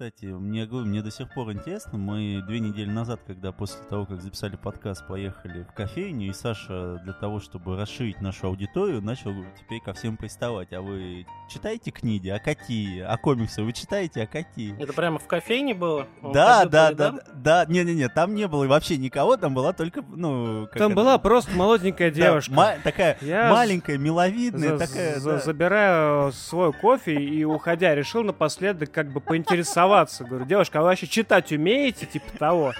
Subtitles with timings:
[0.00, 1.98] кстати, мне, говорю, мне до сих пор интересно.
[1.98, 6.98] Мы две недели назад, когда после того, как записали подкаст, поехали в кофейню, и Саша
[7.04, 10.72] для того, чтобы расширить нашу аудиторию, начал теперь ко всем приставать.
[10.72, 12.30] А вы читаете книги?
[12.30, 13.02] А какие?
[13.02, 14.22] А комиксы вы читаете?
[14.22, 14.74] А какие?
[14.82, 16.06] Это прямо в кофейне было?
[16.22, 17.66] Да, да, да, да.
[17.68, 20.66] Не-не-не, там не было вообще никого, там была только, ну...
[20.68, 22.78] Там была просто молоденькая девушка.
[22.82, 25.20] такая маленькая, миловидная, такая...
[25.20, 29.89] Забираю свой кофе и, уходя, решил напоследок как бы поинтересоваться.
[30.24, 32.06] Говорю, девушка, а вы вообще читать умеете?
[32.06, 32.72] Типа того.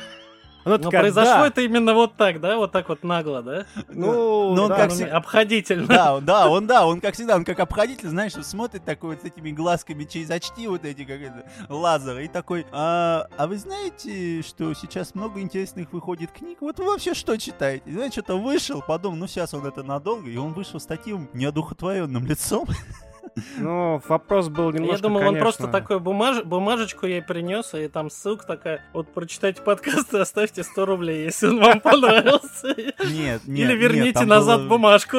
[0.65, 1.47] Она Но такая, произошло да.
[1.47, 2.59] это именно вот так, да?
[2.59, 3.65] Вот так вот нагло, да?
[3.89, 5.17] Ну, ну он да, как всегда...
[5.17, 5.87] обходительно.
[5.87, 9.25] Да, да, он, да, он как всегда, он как обходитель, знаешь, смотрит такой вот с
[9.25, 14.43] этими глазками через очки вот эти, как это, лазеры, и такой, а, а вы знаете,
[14.43, 16.59] что сейчас много интересных выходит книг?
[16.61, 17.91] Вот вы вообще что читаете?
[17.91, 22.27] Знаете, что-то вышел, подумал, ну сейчас он это надолго, и он вышел с таким неодухотворенным
[22.27, 22.67] лицом.
[23.59, 25.39] Ну, вопрос был немножко, Я думал, конечно...
[25.39, 26.43] он просто такой бумаж...
[26.45, 31.49] бумажечку ей принес, и там ссылка такая, вот прочитайте подкаст и оставьте 100 рублей, если
[31.49, 32.75] он вам понравился.
[32.77, 35.19] Нет, нет, Или верните назад бумажку.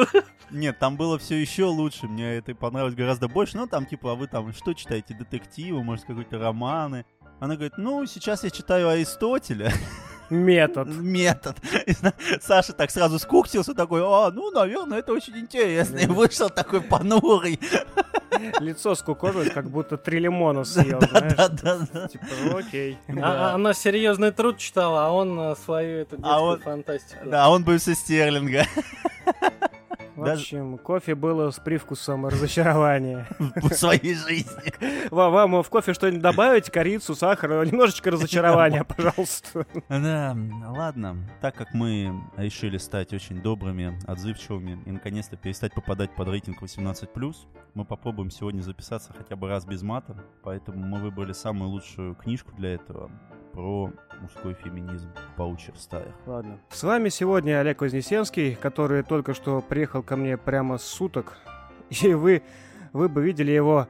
[0.50, 3.56] Нет, там было все еще лучше, мне это понравилось гораздо больше.
[3.56, 7.06] Ну, там типа, а вы там что читаете, детективы, может, какие-то романы?
[7.40, 9.72] Она говорит, ну, сейчас я читаю Аристотеля.
[10.32, 10.88] Метод.
[10.88, 11.56] Метод.
[12.40, 15.98] Саша так сразу скуксился, такой, а, ну, наверное, это очень интересно.
[15.98, 17.60] И вышел такой понурый.
[18.60, 21.34] Лицо скукожилось, как будто три лимона съел, знаешь?
[21.36, 22.08] Да, да, да.
[22.08, 22.98] Типа, ну, окей.
[23.20, 27.28] А, она серьезный труд читала, а он э, свою эту а детскую фантастику.
[27.28, 28.66] Да, он был со Стерлинга.
[30.16, 33.26] В общем, кофе было с привкусом разочарования.
[33.38, 35.08] В своей жизни.
[35.10, 36.70] Вам в кофе что-нибудь добавить?
[36.70, 37.64] Корицу, сахар?
[37.66, 39.66] Немножечко разочарования, пожалуйста.
[39.88, 40.36] Да,
[40.68, 41.16] ладно.
[41.40, 47.34] Так как мы решили стать очень добрыми, отзывчивыми и наконец-то перестать попадать под рейтинг 18+,
[47.74, 52.52] мы попробуем сегодня записаться хотя бы раз без мата, поэтому мы выбрали самую лучшую книжку
[52.56, 53.10] для этого
[53.52, 56.14] про мужской феминизм в паучьих стаях.
[56.26, 56.58] Ладно.
[56.70, 61.36] С вами сегодня Олег Вознесенский, который только что приехал ко мне прямо с суток.
[62.02, 62.42] И вы,
[62.92, 63.88] вы бы видели его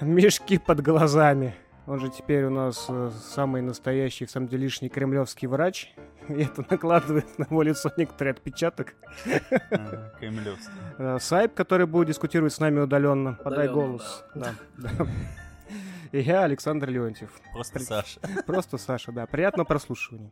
[0.00, 1.54] мешки под глазами.
[1.86, 5.92] Он же теперь у нас э, самый настоящий, в самом деле, лишний кремлевский врач.
[6.28, 8.94] И это накладывает на его лицо некоторый отпечаток.
[10.18, 11.18] Кремлевский.
[11.20, 13.38] Сайп, который будет дискутировать с нами удаленно.
[13.42, 14.24] Подай голос.
[14.34, 14.54] Да.
[16.12, 17.30] И я Александр Леонтьев.
[17.52, 18.20] Просто Саша.
[18.46, 19.26] Просто Саша, да.
[19.26, 20.30] Приятного прослушивания.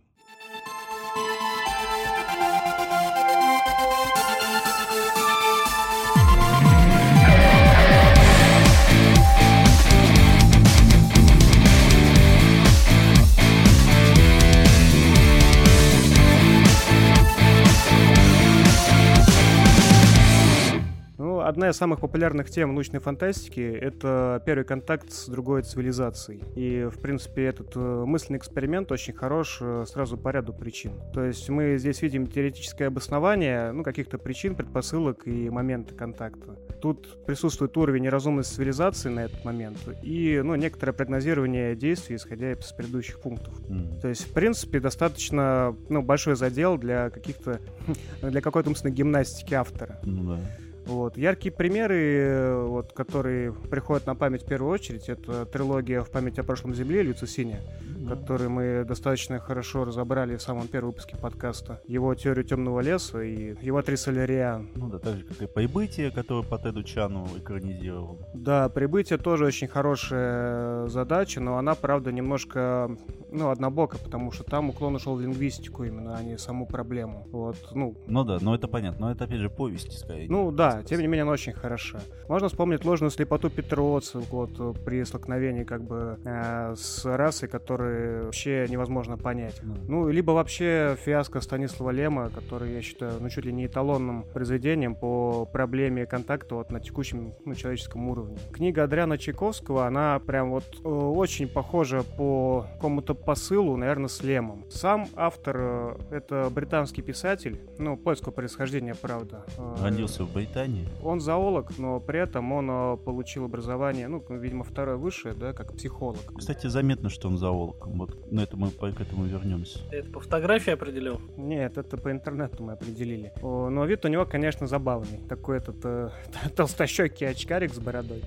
[21.49, 26.43] Одна из самых популярных тем научной фантастики— это первый контакт с другой цивилизацией.
[26.55, 30.93] И, в принципе, этот э, мысленный эксперимент очень хорош э, сразу по ряду причин.
[31.15, 36.57] То есть мы здесь видим теоретическое обоснование ну, каких-то причин, предпосылок и момента контакта.
[36.83, 42.73] Тут присутствует уровень неразумности цивилизации на этот момент и ну, некоторое прогнозирование действий, исходя из
[42.73, 43.59] предыдущих пунктов.
[43.69, 44.01] Mm.
[44.01, 47.61] То есть, в принципе, достаточно ну, большой задел для каких-то
[48.23, 49.99] для какой-то умственной гимнастики автора.
[50.05, 50.41] Ну да.
[50.89, 51.19] Вот.
[51.19, 56.43] Яркие примеры, вот, которые приходят на память в первую очередь, это трилогия «В память о
[56.43, 58.09] прошлом Земле» Люци Синя, mm-hmm.
[58.09, 61.83] который мы достаточно хорошо разобрали в самом первом выпуске подкаста.
[61.87, 64.71] Его «Теорию темного леса» и его «Три соляриан».
[64.75, 68.19] Ну да, так же, как и «Прибытие», которое по Теду Чану экранизировал.
[68.33, 72.97] Да, «Прибытие» тоже очень хорошая задача, но она, правда, немножко
[73.31, 77.27] ну, однобоко, потому что там уклон ушел в лингвистику именно, а не саму проблему.
[77.31, 77.95] Вот, ну.
[78.07, 79.07] Ну да, но это понятно.
[79.07, 80.29] Но это, опять же, повести скорее.
[80.29, 82.01] Ну да, тем не менее, она очень хороша.
[82.29, 88.67] Можно вспомнить ложную слепоту Петроца вот, при столкновении как бы э, с расой, которые вообще
[88.69, 89.61] невозможно понять.
[89.61, 89.85] Mm.
[89.89, 94.95] Ну, либо вообще фиаско Станислава Лема, который, я считаю, ну, чуть ли не эталонным произведением
[94.95, 98.39] по проблеме контакта вот на текущем ну, человеческом уровне.
[98.53, 104.65] Книга Адриана Чайковского, она прям вот э, очень похожа по какому-то посылу, наверное, с Лемом.
[104.71, 109.45] Сам автор э,— это британский писатель, ну, польского происхождения, правда.
[109.57, 110.89] Э, Родился в Британии?
[111.03, 115.75] Он зоолог, но при этом он э, получил образование, ну, видимо, второе высшее, да, как
[115.75, 116.19] психолог.
[116.37, 117.87] Кстати, заметно, что он зоолог.
[117.87, 119.81] Вот на это мы к этому вернемся.
[119.91, 121.21] Ты это по фотографии определил?
[121.37, 123.33] Нет, это по интернету мы определили.
[123.43, 125.19] Но вид у него, конечно, забавный.
[125.29, 126.11] Такой этот э,
[126.57, 128.23] толстощекий очкарик с бородой.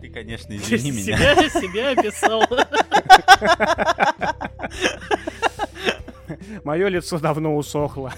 [0.00, 1.16] Ты, конечно, извини меня.
[1.16, 2.42] Себя, себя описал.
[6.64, 8.12] Мое лицо давно усохло.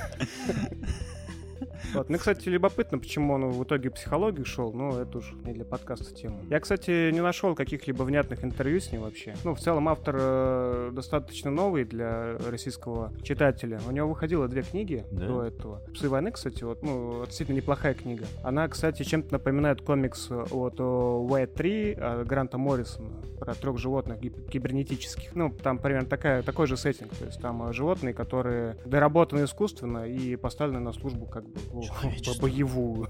[1.95, 2.09] Вот.
[2.09, 6.15] Мне, кстати, любопытно, почему он в итоге психологию шел, но это уж не для подкаста
[6.15, 6.39] тема.
[6.49, 9.35] Я, кстати, не нашел каких-либо внятных интервью с ним вообще.
[9.45, 13.81] Ну, в целом, автор э, достаточно новый для российского читателя.
[13.89, 15.27] У него выходило две книги Да?
[15.27, 15.81] до этого.
[15.95, 18.25] «Псы войны», кстати, вот, ну, действительно неплохая книга.
[18.43, 25.35] Она, кстати, чем-то напоминает комикс от Уайт 3 э, Гранта Моррисона про трех животных кибернетических.
[25.35, 27.11] Ну, там примерно такая, такой же сеттинг.
[27.15, 32.43] То есть там э, животные, которые доработаны искусственно и поставлены на службу как бы Человечеству.
[32.43, 33.09] боевую.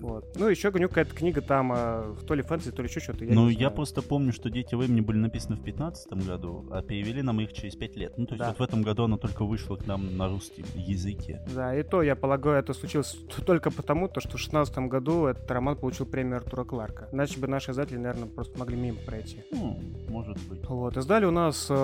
[0.00, 0.24] Вот.
[0.36, 3.24] Ну, еще него какая-то книга там, э, то ли фэнтези, то ли еще что-то.
[3.24, 7.22] Ну, не я просто помню, что «Дети времени» были написаны в 15 году, а перевели
[7.22, 8.14] нам их через 5 лет.
[8.16, 8.48] Ну, то есть Да.
[8.48, 11.42] вот в этом году она только вышла к нам на русском языке.
[11.54, 15.50] Да, и то, я полагаю, это случилось только потому, то, что в 16 году этот
[15.50, 17.08] роман получил премию Артура Кларка.
[17.12, 19.42] Иначе бы наши издатели, наверное, просто могли мимо пройти.
[19.52, 19.78] Ну,
[20.08, 20.64] может быть.
[20.68, 21.74] Вот, издали у нас э,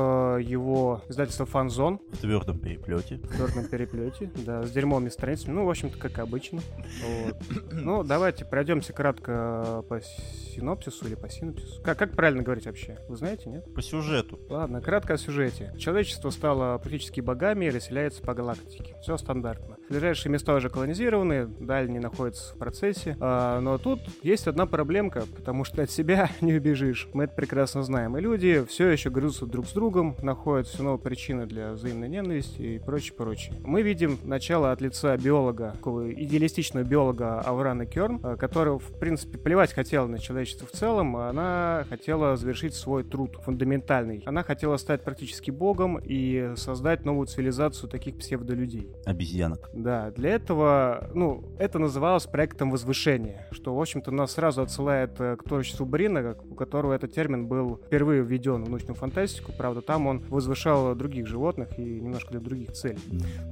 [0.43, 3.17] его издательство «Фанзон» В твердом переплете.
[3.17, 6.61] в твердом переплете, да, с дерьмовыми страницами, ну, в общем-то, как обычно.
[7.05, 7.37] Вот.
[7.73, 11.83] Ну, давайте пройдемся кратко по синопсису или по синопсису.
[11.83, 12.99] Как, как правильно говорить вообще?
[13.09, 13.73] Вы знаете, нет?
[13.75, 14.39] По сюжету.
[14.49, 15.73] Ладно, кратко о сюжете.
[15.79, 18.97] Человечество стало практически богами и расселяется по галактике.
[19.03, 19.77] Все стандартно.
[19.89, 23.17] Ближайшие места уже колонизированы, дальние находятся в процессе.
[23.21, 27.09] А, но тут есть одна проблемка, потому что от себя не убежишь.
[27.13, 28.17] Мы это прекрасно знаем.
[28.17, 32.63] И люди все еще грызутся друг с другом, находят все новые причины для взаимной ненависти
[32.63, 33.57] и прочее, прочее.
[33.65, 39.39] Мы видим начало от лица биолога, такого идеалистичного биолога Аврана Керн, а, который, в принципе,
[39.39, 41.17] плевать хотела на человечество в целом.
[41.17, 44.23] Она хотела завершить свой труд фундаментальный.
[44.27, 48.89] Она хотела стать практически богом и создать новую цивилизацию таких псевдолюдей.
[49.05, 49.71] Обезьянок.
[49.73, 55.37] Да, для этого, ну, это называлось проектом возвышения, что, в общем-то, нас сразу отсылает э,
[55.37, 59.53] к творчеству Брина, у которого этот термин был впервые введен в научную фантастику.
[59.57, 62.99] Правда, там он возвышал других животных и немножко для других целей.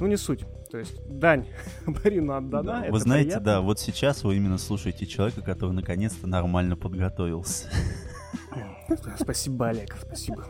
[0.00, 0.44] Ну, не суть.
[0.70, 1.46] То есть, дань
[1.88, 2.82] Брину отдана.
[2.82, 3.44] Да, Вы знаете, приятно.
[3.44, 7.68] да, вот сейчас вы именно слушаете человека, который наконец-то нормально подготовился.
[9.18, 10.44] Спасибо, Олег, спасибо.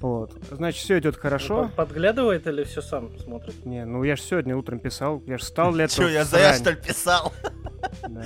[0.00, 0.32] Вот.
[0.50, 1.64] Значит, все идет хорошо.
[1.64, 3.64] Под- Подглядывает или все сам смотрит?
[3.64, 6.08] Не, ну я же сегодня утром писал, я же стал для этого.
[6.08, 7.32] Че, я зря, что ли, писал?
[8.08, 8.24] Да.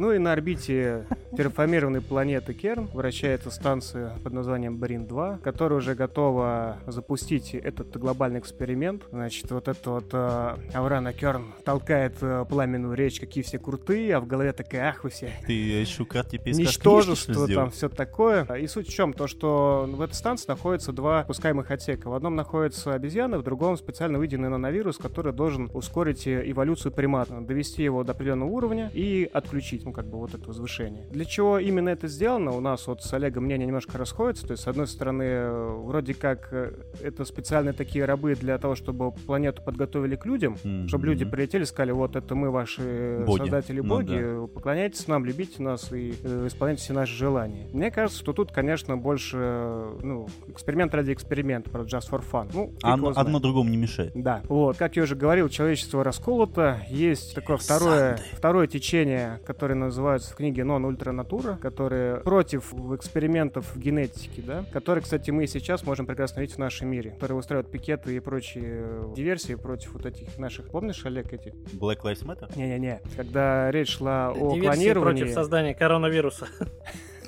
[0.00, 1.04] Ну и на орбите
[1.36, 9.02] терраформированной планеты Керн вращается станция под названием Брин-2, которая уже готова запустить этот глобальный эксперимент.
[9.10, 14.20] Значит, вот это вот э, Аврана Керн толкает э, пламенную речь, какие все крутые, а
[14.20, 18.44] в голове такая, ах вы все Ты еще карте пересказ ничтожество, там все такое.
[18.54, 19.12] И суть в чем?
[19.12, 22.08] То, что в этой станции находится два пускаемых отсека.
[22.08, 27.38] В одном находится обезьяна, в другом специально выделенный нановирус, который должен ускорить э, эволюцию примата,
[27.42, 31.04] довести его до определенного уровня и отключить, ну, как бы вот это возвышение.
[31.10, 34.46] Для чего именно это сделано, у нас вот с Олегом мнение немножко расходится.
[34.46, 36.72] То есть, с одной стороны, э, вроде как э,
[37.02, 40.88] это специальные такие рабы для того, чтобы планету подготовили к людям, Мгм.
[40.88, 43.38] чтобы люди прилетели и сказали, вот это мы ваши Боги.
[43.40, 47.66] создатели Ну боги, поклоняйтесь нам, любите нас и э, исполняйте все наши желания.
[47.72, 52.48] Мне кажется, что тут, конечно, больше, э, ну, эксперимент ради эксперимента, про just for fun.
[52.54, 54.12] Ну, Одно, одно другому не мешает.
[54.14, 56.80] Да, вот, как я уже говорил, человечество расколото.
[56.88, 63.74] Есть такое второе, второе течение, которое называется в книге Non Ultra Natura, которое против экспериментов
[63.74, 67.70] в генетике, да, которые, кстати, мы сейчас можем прекрасно видеть в нашем мире, которые устраивают
[67.70, 71.54] пикеты и прочие э, диверсии против вот этих наших, помнишь, Олег, эти?
[71.72, 72.50] Black Lives Matter?
[72.56, 75.20] Не-не-не, когда речь шла о Диверсии клонировании...
[75.22, 76.48] против создания коронавируса.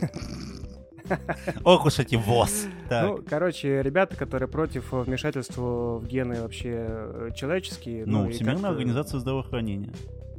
[1.64, 2.66] Ох уж эти ВОЗ.
[2.88, 3.06] Так.
[3.06, 8.06] Ну, короче, ребята, которые против вмешательства в гены вообще э, человеческие.
[8.06, 9.92] Ну, и Всемирная организация здравоохранения.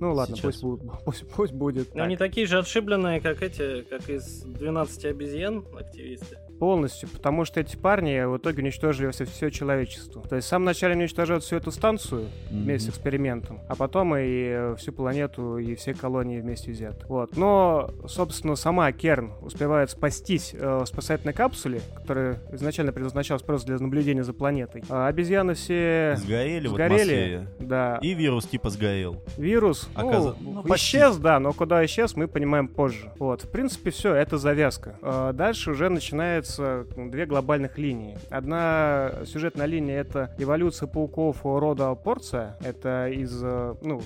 [0.04, 0.46] Ну ладно, сейчас.
[0.46, 1.94] пусть, будет- пусть, пусть будет.
[1.94, 2.02] Так.
[2.04, 6.40] они такие же отшибленные, как эти, как из 12 обезьян активисты.
[6.64, 10.22] Полностью, потому что эти парни в итоге уничтожили все, все человечество.
[10.22, 14.22] То есть в самом начале уничтожают всю эту станцию вместе с экспериментом, а потом и
[14.24, 17.04] э, всю планету и все колонии вместе взят.
[17.10, 17.36] Вот.
[17.36, 23.80] Но, собственно, сама Керн успевает спастись э, в спасательной капсуле, которая изначально предназначалась просто для
[23.80, 24.86] наблюдения за планетой.
[24.88, 26.94] А обезьяны все Сгорели, в сгорели.
[27.02, 27.48] атмосфере.
[27.60, 28.00] Да.
[28.02, 29.22] И вирус типа сгорел.
[29.36, 30.86] Вирус Оказа- ну, ну, почти.
[30.98, 33.12] исчез, да, но куда исчез, мы понимаем позже.
[33.20, 34.96] Вот, в принципе, все, это завязка.
[35.02, 38.18] А Дальше уже начинается м, две глобальных линии.
[38.30, 42.58] Одна сюжетная линия— это эволюция пауков рода Порция.
[42.62, 44.02] Это из, э, ну,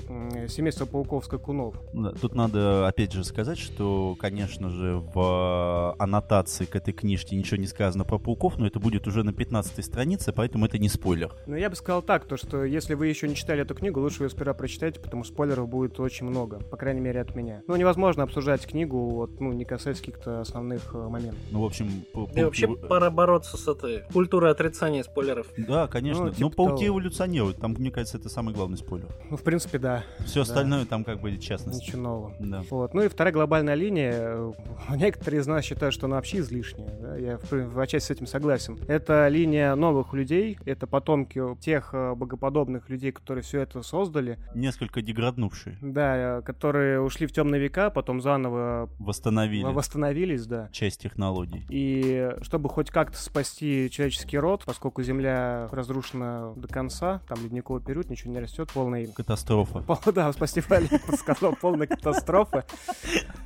[0.47, 1.75] семейства пауков-скакунов.
[1.93, 7.57] Да, Тут надо опять же сказать, что, конечно же, в аннотации к этой книжке ничего
[7.57, 11.33] не сказано про пауков, но это будет уже на 15 странице, поэтому это не спойлер.
[11.45, 14.23] Но я бы сказал так, то что если вы еще не читали эту книгу, лучше
[14.23, 17.61] ее сперва прочитайте, потому что спойлеров будет очень много, по крайней мере от меня.
[17.67, 21.39] Ну, невозможно обсуждать книгу, вот, ну, не касаясь каких-то основных э, моментов.
[21.51, 25.47] Ну, в общем, п- Да и вообще пора бороться с этой культурой отрицания спойлеров.
[25.57, 26.25] Да, конечно.
[26.25, 26.97] Ну, Ну, типа пауки того.
[26.99, 27.57] эволюционируют.
[27.59, 29.07] Там, мне кажется, это самый главный спойлер.
[29.29, 30.03] Ну, в принципе, да.
[30.25, 31.81] Все остальное там как бы частность.
[31.81, 32.33] Ничего нового.
[32.39, 32.63] Да.
[32.69, 32.93] Вот.
[32.93, 34.13] Ну и вторая глобальная линия.
[34.15, 34.51] э,
[34.95, 36.89] Некоторые из нас считают, что она вообще излишняя.
[36.99, 38.77] да, Я в, в отчасти с этим согласен.
[38.87, 40.57] Это линия новых людей.
[40.65, 44.37] Это потомки тех э, богоподобных людей, которые все это создали.
[44.55, 45.77] Несколько деграднувшие.
[45.81, 50.69] Да, э, которые ушли в темные века, потом заново Восстановили восстановились, да.
[50.71, 51.65] часть технологий.
[51.69, 58.09] И чтобы хоть как-то спасти человеческий род, поскольку Земля разрушена до конца, там ледниковый период,
[58.09, 59.79] ничего не растет, полный Катастрофа.
[59.87, 62.65] Пол- да, спасибо, Олег сказал, полная катастрофа.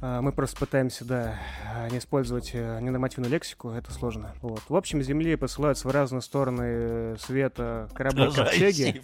[0.02, 1.40] Мы просто пытаемся, да,
[1.92, 4.34] не использовать э, ненормативную лексику, это сложно.
[4.42, 4.62] Вот.
[4.68, 9.02] В общем, Земли посылаются в разные стороны света корабли ковчеги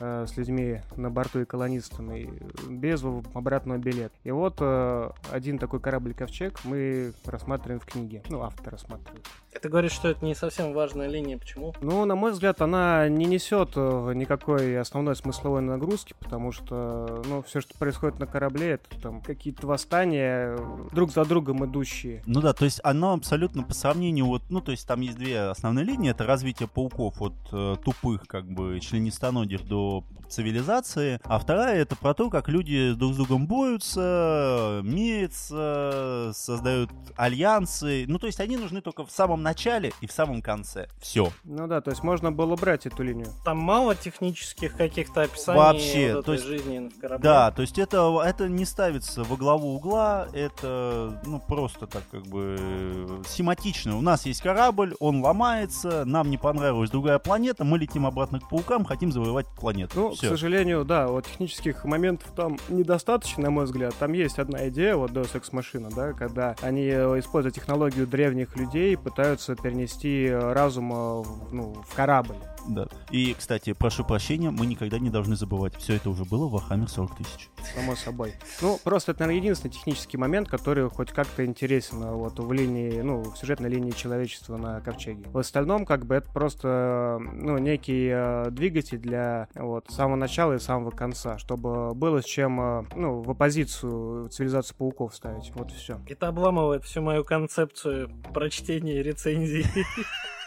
[0.00, 2.30] э, с людьми на борту и колонистами
[2.68, 3.02] без
[3.34, 4.14] обратного билета.
[4.24, 8.22] И вот э, один такой корабль-ковчег мы рассматриваем в книге.
[8.28, 9.26] Ну, автор рассматривает.
[9.60, 11.38] Ты говоришь, что это не совсем важная линия.
[11.38, 11.74] Почему?
[11.80, 17.42] Ну, на мой взгляд, она не несет э, никакой основной смысловой нагрузки, потому что, ну,
[17.42, 22.22] все, что происходит на корабле, это там какие-то восстания, э, друг за другом идущие.
[22.26, 25.40] Ну да, то есть оно абсолютно по сравнению вот, ну то есть там есть две
[25.40, 31.82] основные линии, это развитие пауков от э, тупых как бы членистоногих до цивилизации, а вторая
[31.82, 38.40] это про то, как люди друг с другом борются, мерятся, создают альянсы, ну то есть
[38.40, 40.88] они нужны только в самом начале и в самом конце.
[41.00, 41.30] Все.
[41.44, 43.28] Ну да, то есть можно было брать эту линию.
[43.44, 47.22] Там мало технических каких-то описаний Вообще, вот то есть- жизни на корабле.
[47.22, 52.22] Да, то есть это, это не ставится во главу угла, это ну просто так как
[52.26, 53.96] бы э, схематично.
[53.96, 58.48] У нас есть корабль, он ломается, нам не понравилась другая планета, мы летим обратно к
[58.48, 59.92] паукам, хотим завоевать планету.
[59.96, 60.26] Ну, Всё.
[60.26, 63.94] к сожалению, да, вот технических моментов там недостаточно, на мой взгляд.
[63.98, 68.56] Там есть одна идея, вот Deus Ex Machina, да, когда они, э, используя технологию древних
[68.56, 71.22] людей, пытаются перенести э, разум э,
[71.52, 72.36] ну, в корабль.
[72.68, 72.86] Да.
[73.10, 76.88] И, кстати, прошу прощения, мы никогда не должны забывать, все это уже было в Warhammer
[76.88, 77.50] 40 тысяч.
[77.74, 78.34] само собой.
[78.60, 83.00] Ну, просто это, наверное, единственный технический момент, который хоть как-то интересен э, вот в линии,
[83.00, 85.24] ну, в сюжетной линии человечества на Ковчеге.
[85.30, 90.58] В остальном, как бы, это просто, ну, некий э, двигатель для вот самого начала и
[90.58, 95.52] самого конца, чтобы было с чем, э, ну, в оппозицию цивилизацию пауков ставить.
[95.54, 96.00] Вот и все.
[96.08, 99.66] Это обламывает всю мою концепцию прочтения и рецензий.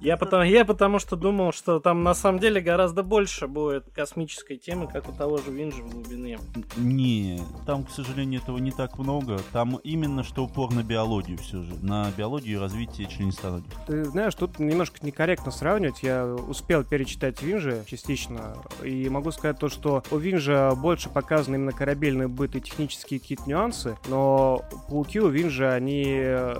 [0.00, 4.56] Я потому, я потому что думал, что там на самом деле гораздо больше будет космической
[4.56, 6.40] темы, как у того же Винжи в глубине.
[6.76, 9.38] Не, там, к сожалению, этого не так много.
[9.52, 11.74] Там именно что упор на биологию все же.
[11.82, 13.72] На биологию и развитие членистоногих.
[13.86, 16.02] Ты знаешь, тут немножко некорректно сравнивать.
[16.02, 21.72] Я успел перечитать Винжи частично, и могу сказать то, что у Винжа больше показаны именно
[21.72, 26.06] корабельный быт и технические какие-то нюансы, но пауки у Винжа, они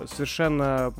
[0.06, 0.92] совершенно,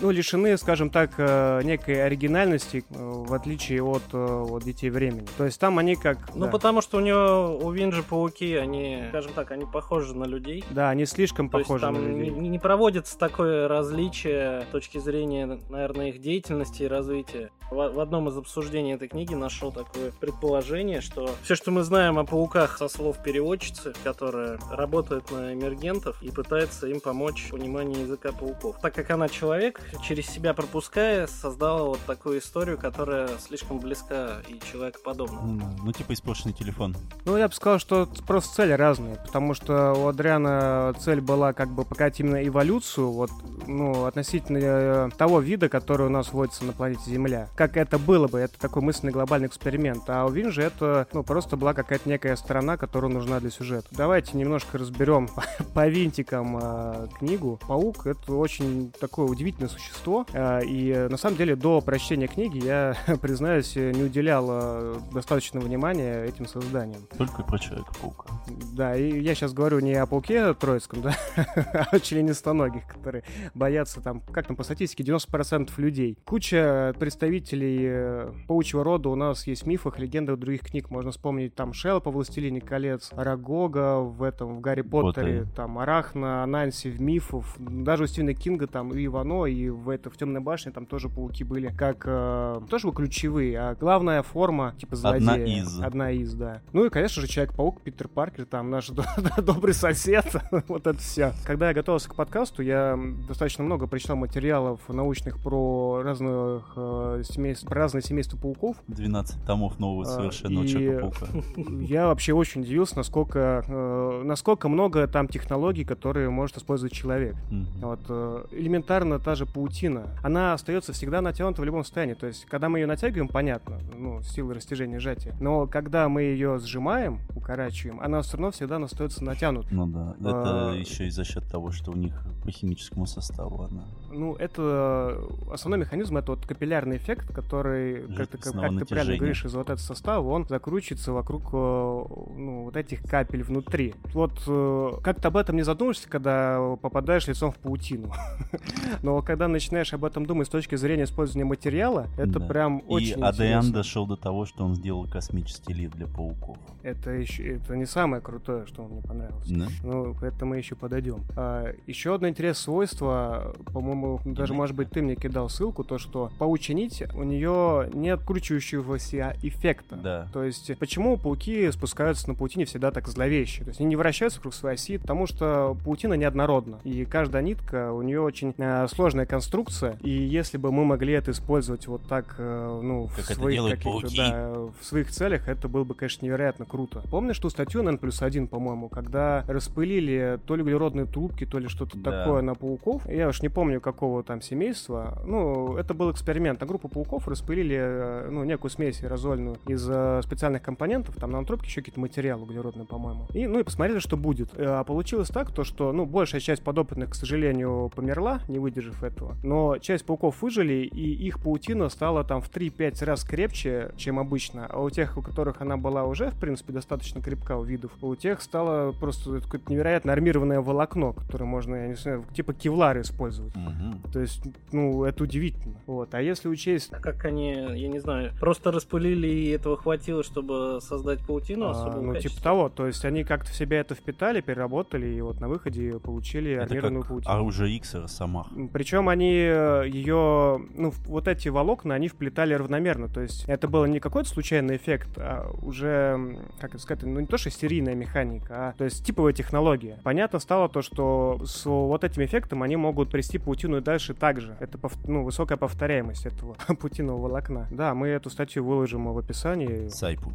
[0.00, 5.26] ну, лишены, скажем так, э, некой оригинальности, э, в отличие от, э, от Детей Времени.
[5.36, 6.34] То есть там они как...
[6.34, 6.50] Ну, да.
[6.50, 10.64] потому что у него, у Винжи пауки, они, скажем так, они похожи на людей.
[10.70, 12.30] Да, они слишком То есть похожи там на людей.
[12.30, 17.50] не, не проводится такое различие с точки зрения, наверное, их деятельности и развития.
[17.70, 22.18] В, в одном из обсуждений этой книги нашел такое предположение, что все, что мы знаем
[22.18, 28.02] о пауках со слов переводчицы, которая работает на эмергентов и пытается им помочь в понимании
[28.02, 28.76] языка пауков.
[28.80, 30.54] Так как она человек, через себя
[31.02, 35.40] пропуская, создала вот такую историю, которая слишком близка и человекоподобна.
[35.42, 36.96] Ну, ну, типа испорченный телефон.
[37.24, 41.70] Ну, я бы сказал, что просто цели разные, потому что у Адриана цель была как
[41.70, 43.30] бы показать именно эволюцию, вот,
[43.66, 47.48] ну, относительно э, того вида, который у нас водится на планете Земля.
[47.56, 50.04] Как это было бы, это такой мысленный глобальный эксперимент.
[50.08, 53.88] А у Винжи это, ну, просто была какая-то некая сторона, которая нужна для сюжета.
[53.90, 55.28] Давайте немножко разберем
[55.74, 57.58] по винтикам э, книгу.
[57.66, 62.96] Паук— это очень такое удивительное существо, э, и на самом деле до прочтения книги я,
[63.20, 67.02] признаюсь, не уделял э, достаточно внимания этим созданиям.
[67.16, 68.30] Только про Человека-паука.
[68.74, 74.00] Да, и я сейчас говорю не о пауке троицком, да, а о членистоногих, которые боятся
[74.00, 76.18] там, как там по статистике, 90% людей.
[76.24, 80.90] Куча представителей э, паучьего рода у нас есть в мифах, легендах других книг.
[80.90, 85.46] Можно вспомнить там Шелпа, Властелине колец, Арагога в этом, в Гарри Поттере, Поттере.
[85.54, 87.44] там Арахна, Ананси в мифах.
[87.58, 91.08] Даже у Стивена Кинга там и Ивано, и в, это, в Темной башне там тоже
[91.08, 95.30] пауки были как э, тоже ключевые, а главная форма типа злодея.
[95.30, 95.80] Одна из.
[95.80, 96.60] Одна из, да.
[96.72, 98.90] Ну и, конечно же, Человек-паук, Питер Паркер, там наш
[99.42, 100.26] добрый сосед,
[100.68, 101.32] вот это все.
[101.44, 102.98] Когда я готовился к подкасту, я
[103.28, 108.76] достаточно много прочитал материалов научных про разных э, семейств, про разные семейства пауков.
[108.88, 111.26] 12 томов нового а, совершенно Человека-паука.
[111.80, 117.36] Я вообще очень удивился, насколько, э, насколько много там технологий, которые может использовать человек.
[117.50, 117.64] Mm-hmm.
[117.82, 120.06] Вот, э, элементарно та же паутина.
[120.22, 122.14] Она остается всегда натянута в любом состоянии.
[122.14, 125.34] То есть, когда мы ее натягиваем, понятно, ну, силы растяжения сжатия.
[125.40, 129.68] Но когда мы ее сжимаем, укорачиваем, она все равно всегда остается натянута.
[129.70, 130.74] Ну да, это а...
[130.74, 133.84] еще и за счет того, что у них по химическому составу она.
[134.12, 135.18] Ну, это
[135.50, 139.54] основной механизм, это вот капиллярный эффект, который, как ты, как, как ты правильно говоришь, из
[139.54, 143.94] вот этого состава, он закручивается вокруг э, ну, вот этих капель внутри.
[144.12, 148.12] Вот э, как ты об этом не задумаешься, когда попадаешь лицом в паутину.
[149.02, 152.46] Но когда начинаешь об этом думать с точки зрения использования материала, это да.
[152.46, 156.56] прям очень И АДН дошел до того, что он сделал космический лифт для пауков.
[156.82, 159.48] Это еще это не самое крутое, что мне понравилось.
[159.48, 159.66] Да?
[159.82, 161.24] Ну, к этому мы еще подойдем.
[161.34, 166.30] А, еще одно интересное свойство, по-моему, даже, может быть, ты мне кидал ссылку, то, что
[166.38, 169.96] паучья нить, у нее нет кручивающегося эффекта.
[169.96, 170.28] Да.
[170.32, 173.64] То есть, почему пауки спускаются на паутине всегда так зловеще?
[173.64, 176.78] То есть, они не вращаются вокруг своей оси, потому что паутина неоднородна.
[176.84, 179.96] И каждая нитка, у нее очень э, сложная конструкция.
[180.02, 184.16] И если бы мы могли это использовать вот так, э, ну, как в своих каких-то,
[184.16, 187.02] да, в своих целях, это было бы, конечно, невероятно круто.
[187.10, 191.58] Помнишь ту статью на N плюс один, по-моему, когда распылили то ли углеродные трубки, то
[191.58, 192.24] ли что-то да.
[192.24, 193.08] такое на пауков?
[193.08, 195.18] Я уж не помню, какого там семейства.
[195.24, 196.60] Ну, это был эксперимент.
[196.60, 201.44] На группу пауков распылили, э, ну, некую смесь аэрозольную из э, специальных компонентов, там на
[201.44, 203.26] трубке еще какие-то материалы углеродные, по-моему.
[203.34, 204.50] И, ну, и посмотрели, что будет.
[204.58, 209.36] А получилось так, то, что, ну, большая часть подопытных, к сожалению, померла, не выдержав этого.
[209.42, 214.66] Но часть пауков выжили, и их паутина стала там в 3-5 раз крепче, чем обычно.
[214.66, 218.14] А у тех, у которых она была уже, в принципе, достаточно крепка у видов, у
[218.16, 223.54] тех стало просто какое-то невероятно армированное волокно, которое можно, я не знаю, типа кевлар использовать.
[223.54, 223.81] Угу.
[224.12, 225.76] То есть, ну, это удивительно.
[225.86, 226.14] Вот.
[226.14, 226.92] А если учесть...
[226.92, 232.00] А как они, я не знаю, просто распылили и этого хватило, чтобы создать паутину а,
[232.00, 232.68] Ну, типа того.
[232.68, 236.64] То есть они как-то в себя это впитали, переработали, и вот на выходе получили это
[236.64, 237.34] армированную паутину.
[237.34, 238.48] оружие X Росомах.
[238.72, 243.08] Причем они э, ее, ну, вот эти волокна, они вплетали равномерно.
[243.08, 247.26] То есть это было не какой-то случайный эффект, а уже, как это сказать, ну, не
[247.26, 249.98] то, что серийная механика, а то есть типовая технология.
[250.02, 254.56] Понятно стало то, что с вот этим эффектом они могут привести паутину и дальше также.
[254.60, 257.68] Это ну, высокая повторяемость этого паутинового волокна.
[257.70, 259.88] Да, мы эту статью выложим в описании.
[259.88, 260.32] Сайпу.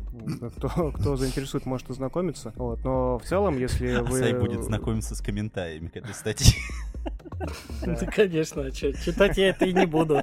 [0.57, 2.53] Кто, кто заинтересует, может ознакомиться.
[2.55, 2.83] Вот.
[2.83, 4.19] Но в целом, если а вы...
[4.19, 6.53] Сайп будет знакомиться с комментариями к этой статье.
[7.85, 10.21] Да, конечно, читать я это и не буду.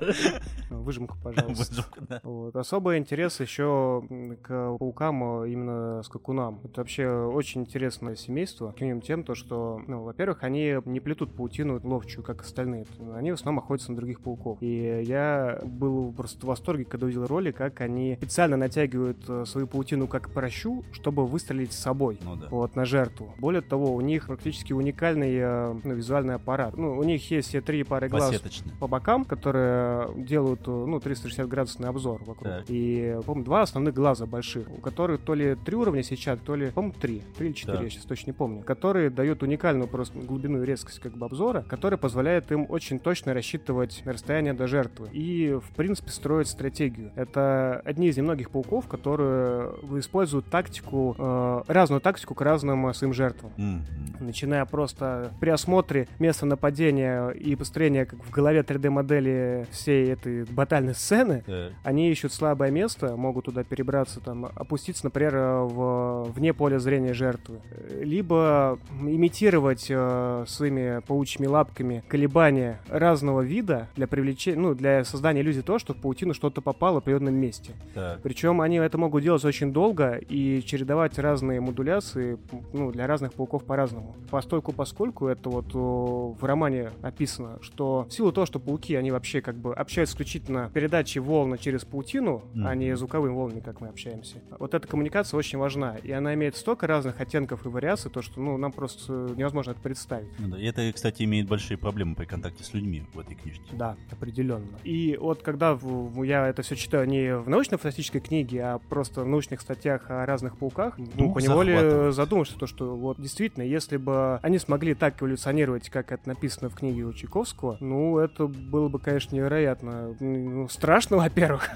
[0.70, 1.84] Выжимку, пожалуйста.
[2.22, 2.56] Вот.
[2.56, 4.02] Особый интерес еще
[4.42, 6.60] к паукам, а именно скакунам.
[6.64, 8.72] Это вообще очень интересное семейство.
[8.72, 12.86] К тем, то, что, ну, во-первых, они не плетут паутину ловчую, как остальные.
[13.14, 14.58] Они в основном охотятся на других пауков.
[14.60, 19.66] И я был просто в восторге, когда увидел ролик, как они специально натягивают э, свою
[19.66, 22.18] паутину как прощу, чтобы выстрелить с собой.
[22.22, 22.48] Ну, да.
[22.50, 23.34] Вот, на жертву.
[23.38, 26.76] Более того, у них практически уникальный э, ну, визуальный аппарат.
[26.76, 28.40] Ну, у них есть все три пары глаз
[28.80, 32.48] по бокам, которые делают, э, ну, 360 градусный обзор вокруг.
[32.48, 32.64] Так.
[32.68, 36.70] И, по-моему, два основных глаза больших, у которых то ли три уровня сейчас, то ли,
[36.70, 37.22] по-моему, три.
[37.36, 38.62] Три или четыре, я сейчас точно не помню.
[38.62, 43.34] Которые дают уникальную просто глубину и резкость как бы обзора, которая позволяет им очень точно
[43.34, 47.12] рассчитывать расстояние до жертвы и, в принципе, строить стратегию.
[47.16, 53.52] Это одни из немногих пауков, которые используют тактику, э, разную тактику к разным своим жертвам.
[53.56, 54.24] Mm-hmm.
[54.24, 60.94] Начиная просто при осмотре места нападения и построения как в голове 3D-модели всей этой батальной
[60.94, 61.72] сцены, yeah.
[61.82, 67.60] они ищут слабое место, могут туда перебраться, там, опуститься, например, в, вне поля зрения жертвы.
[68.00, 75.60] Либо имитировать э, своими паучьими лапками колебания разного вида для привлечения, ну, для создания иллюзии
[75.60, 77.72] того, что в паутину что-то попало в определенном месте.
[77.94, 78.20] Так.
[78.22, 82.38] Причем они это могут делать очень долго и чередовать разные модуляции,
[82.72, 84.16] ну, для разных пауков по-разному.
[84.30, 89.40] Постольку, поскольку это вот в романе описано, что в силу того, что пауки, они вообще
[89.40, 92.66] как бы общаются исключительно передачей волны через паутину, mm.
[92.66, 94.36] а не звуковыми волнами, как мы общаемся.
[94.58, 98.40] Вот эта коммуникация очень важна, и она имеет столько разных оттенков и вариаций, то, что,
[98.40, 100.28] ну, нам просто невозможно это представить.
[100.38, 100.58] Ну, да.
[100.60, 103.64] И это, кстати, имеет большие проблемы при контакте с людьми в этой книжке.
[103.72, 104.78] Да, определенно.
[104.84, 105.78] И вот когда
[106.22, 110.56] я это все читаю не в научно-фантастической книге, а просто в научных статьях о разных
[110.56, 116.12] пауках, ну, поневоле задумаешься, то, что вот действительно, если бы они смогли так эволюционировать, как
[116.12, 120.16] это написано в книге у Чайковского, ну, это было бы, конечно, невероятно.
[120.20, 121.68] Ну, страшно, во-первых,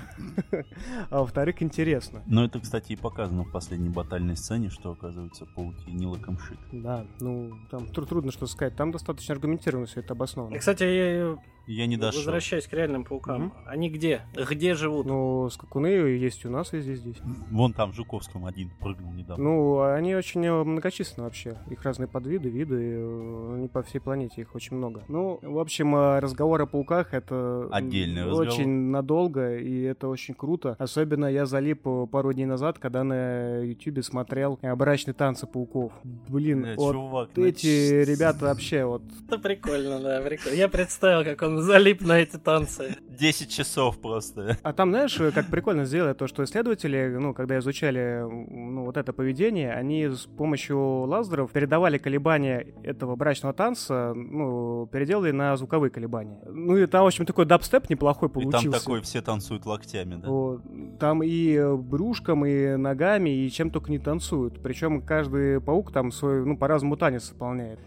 [1.10, 2.22] а во-вторых, интересно.
[2.26, 6.58] Но это, кстати, и показано в последней батальной сцене, что, оказывается, пауки не лакомшит.
[6.72, 8.76] Да, ну, там трудно что сказать.
[8.76, 10.54] Там достаточно аргументированно все это обосновано.
[10.54, 11.38] И, кстати, я
[11.68, 12.20] Я не дошел.
[12.20, 13.42] возвращаясь к реальным паукам.
[13.42, 13.52] Мгм.
[13.66, 14.22] Они где?
[14.34, 15.06] Где живут?
[15.06, 17.16] Ну, скакуны есть у нас везде здесь.
[17.50, 19.44] Вон там в Жуковском один прыгнул недавно.
[19.44, 21.58] Ну, они очень э, многочисленны вообще.
[21.70, 25.02] Их разные подвиды, виды, э, они по всей планете, их очень много.
[25.08, 28.46] Ну, в общем, э, разговор о пауках это Отдельный разговор.
[28.48, 30.74] очень надолго, и это очень круто.
[30.78, 35.92] Особенно я залип пару дней назад, когда на Ютубе смотрел брачные танцы пауков.
[36.28, 40.56] Блин, Бля, вот чувак, ну эти ч- ребята вообще вот Это прикольно, да, прикольно.
[40.56, 42.96] Я представил, как он залип на эти танцы.
[43.08, 44.56] 10 часов просто.
[44.62, 49.12] А там, знаешь, как прикольно сделали то, что исследователи, ну, когда изучали, ну, вот это
[49.12, 56.40] поведение, они с помощью лазеров передавали колебания этого брачного танца, ну, переделали на звуковые колебания.
[56.46, 58.70] Ну, и там, в общем, такой дабстеп неплохой И получился.
[58.70, 60.28] там такой, все танцуют локтями, да?
[60.28, 60.62] Вот.
[61.00, 64.62] Там и брюшком, и ногами, и чем только не танцуют.
[64.62, 67.80] Причем каждый паук там свой, ну, по-разному танец исполняет.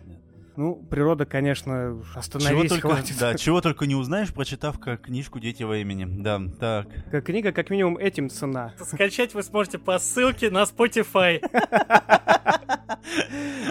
[0.56, 3.18] Ну, природа, конечно, Чего остановись, только, хватит.
[3.20, 6.06] да, чего только не узнаешь, прочитав как книжку «Дети во имени».
[6.06, 6.88] Да, так.
[7.10, 8.74] Как книга, как минимум, этим цена.
[8.80, 11.42] Скачать вы сможете по ссылке на Spotify.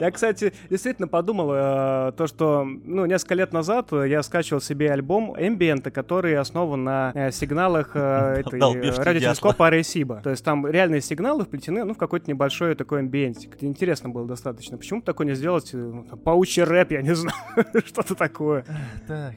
[0.00, 5.34] Я, кстати, действительно подумал, э, то, что, ну, несколько лет назад я скачивал себе альбом
[5.34, 7.98] Ambient, который основан на э, сигналах э,
[8.46, 10.20] этой радиотелескопа Аресиба.
[10.22, 13.56] То есть там реальные сигналы вплетены, ну, в какой-то небольшой такой амбиентик.
[13.56, 14.78] Это интересно было достаточно.
[14.78, 15.70] Почему бы такое не сделать?
[15.72, 17.36] ну, Паучий рэп, я не знаю,
[17.84, 18.64] что-то такое.
[19.06, 19.34] Так.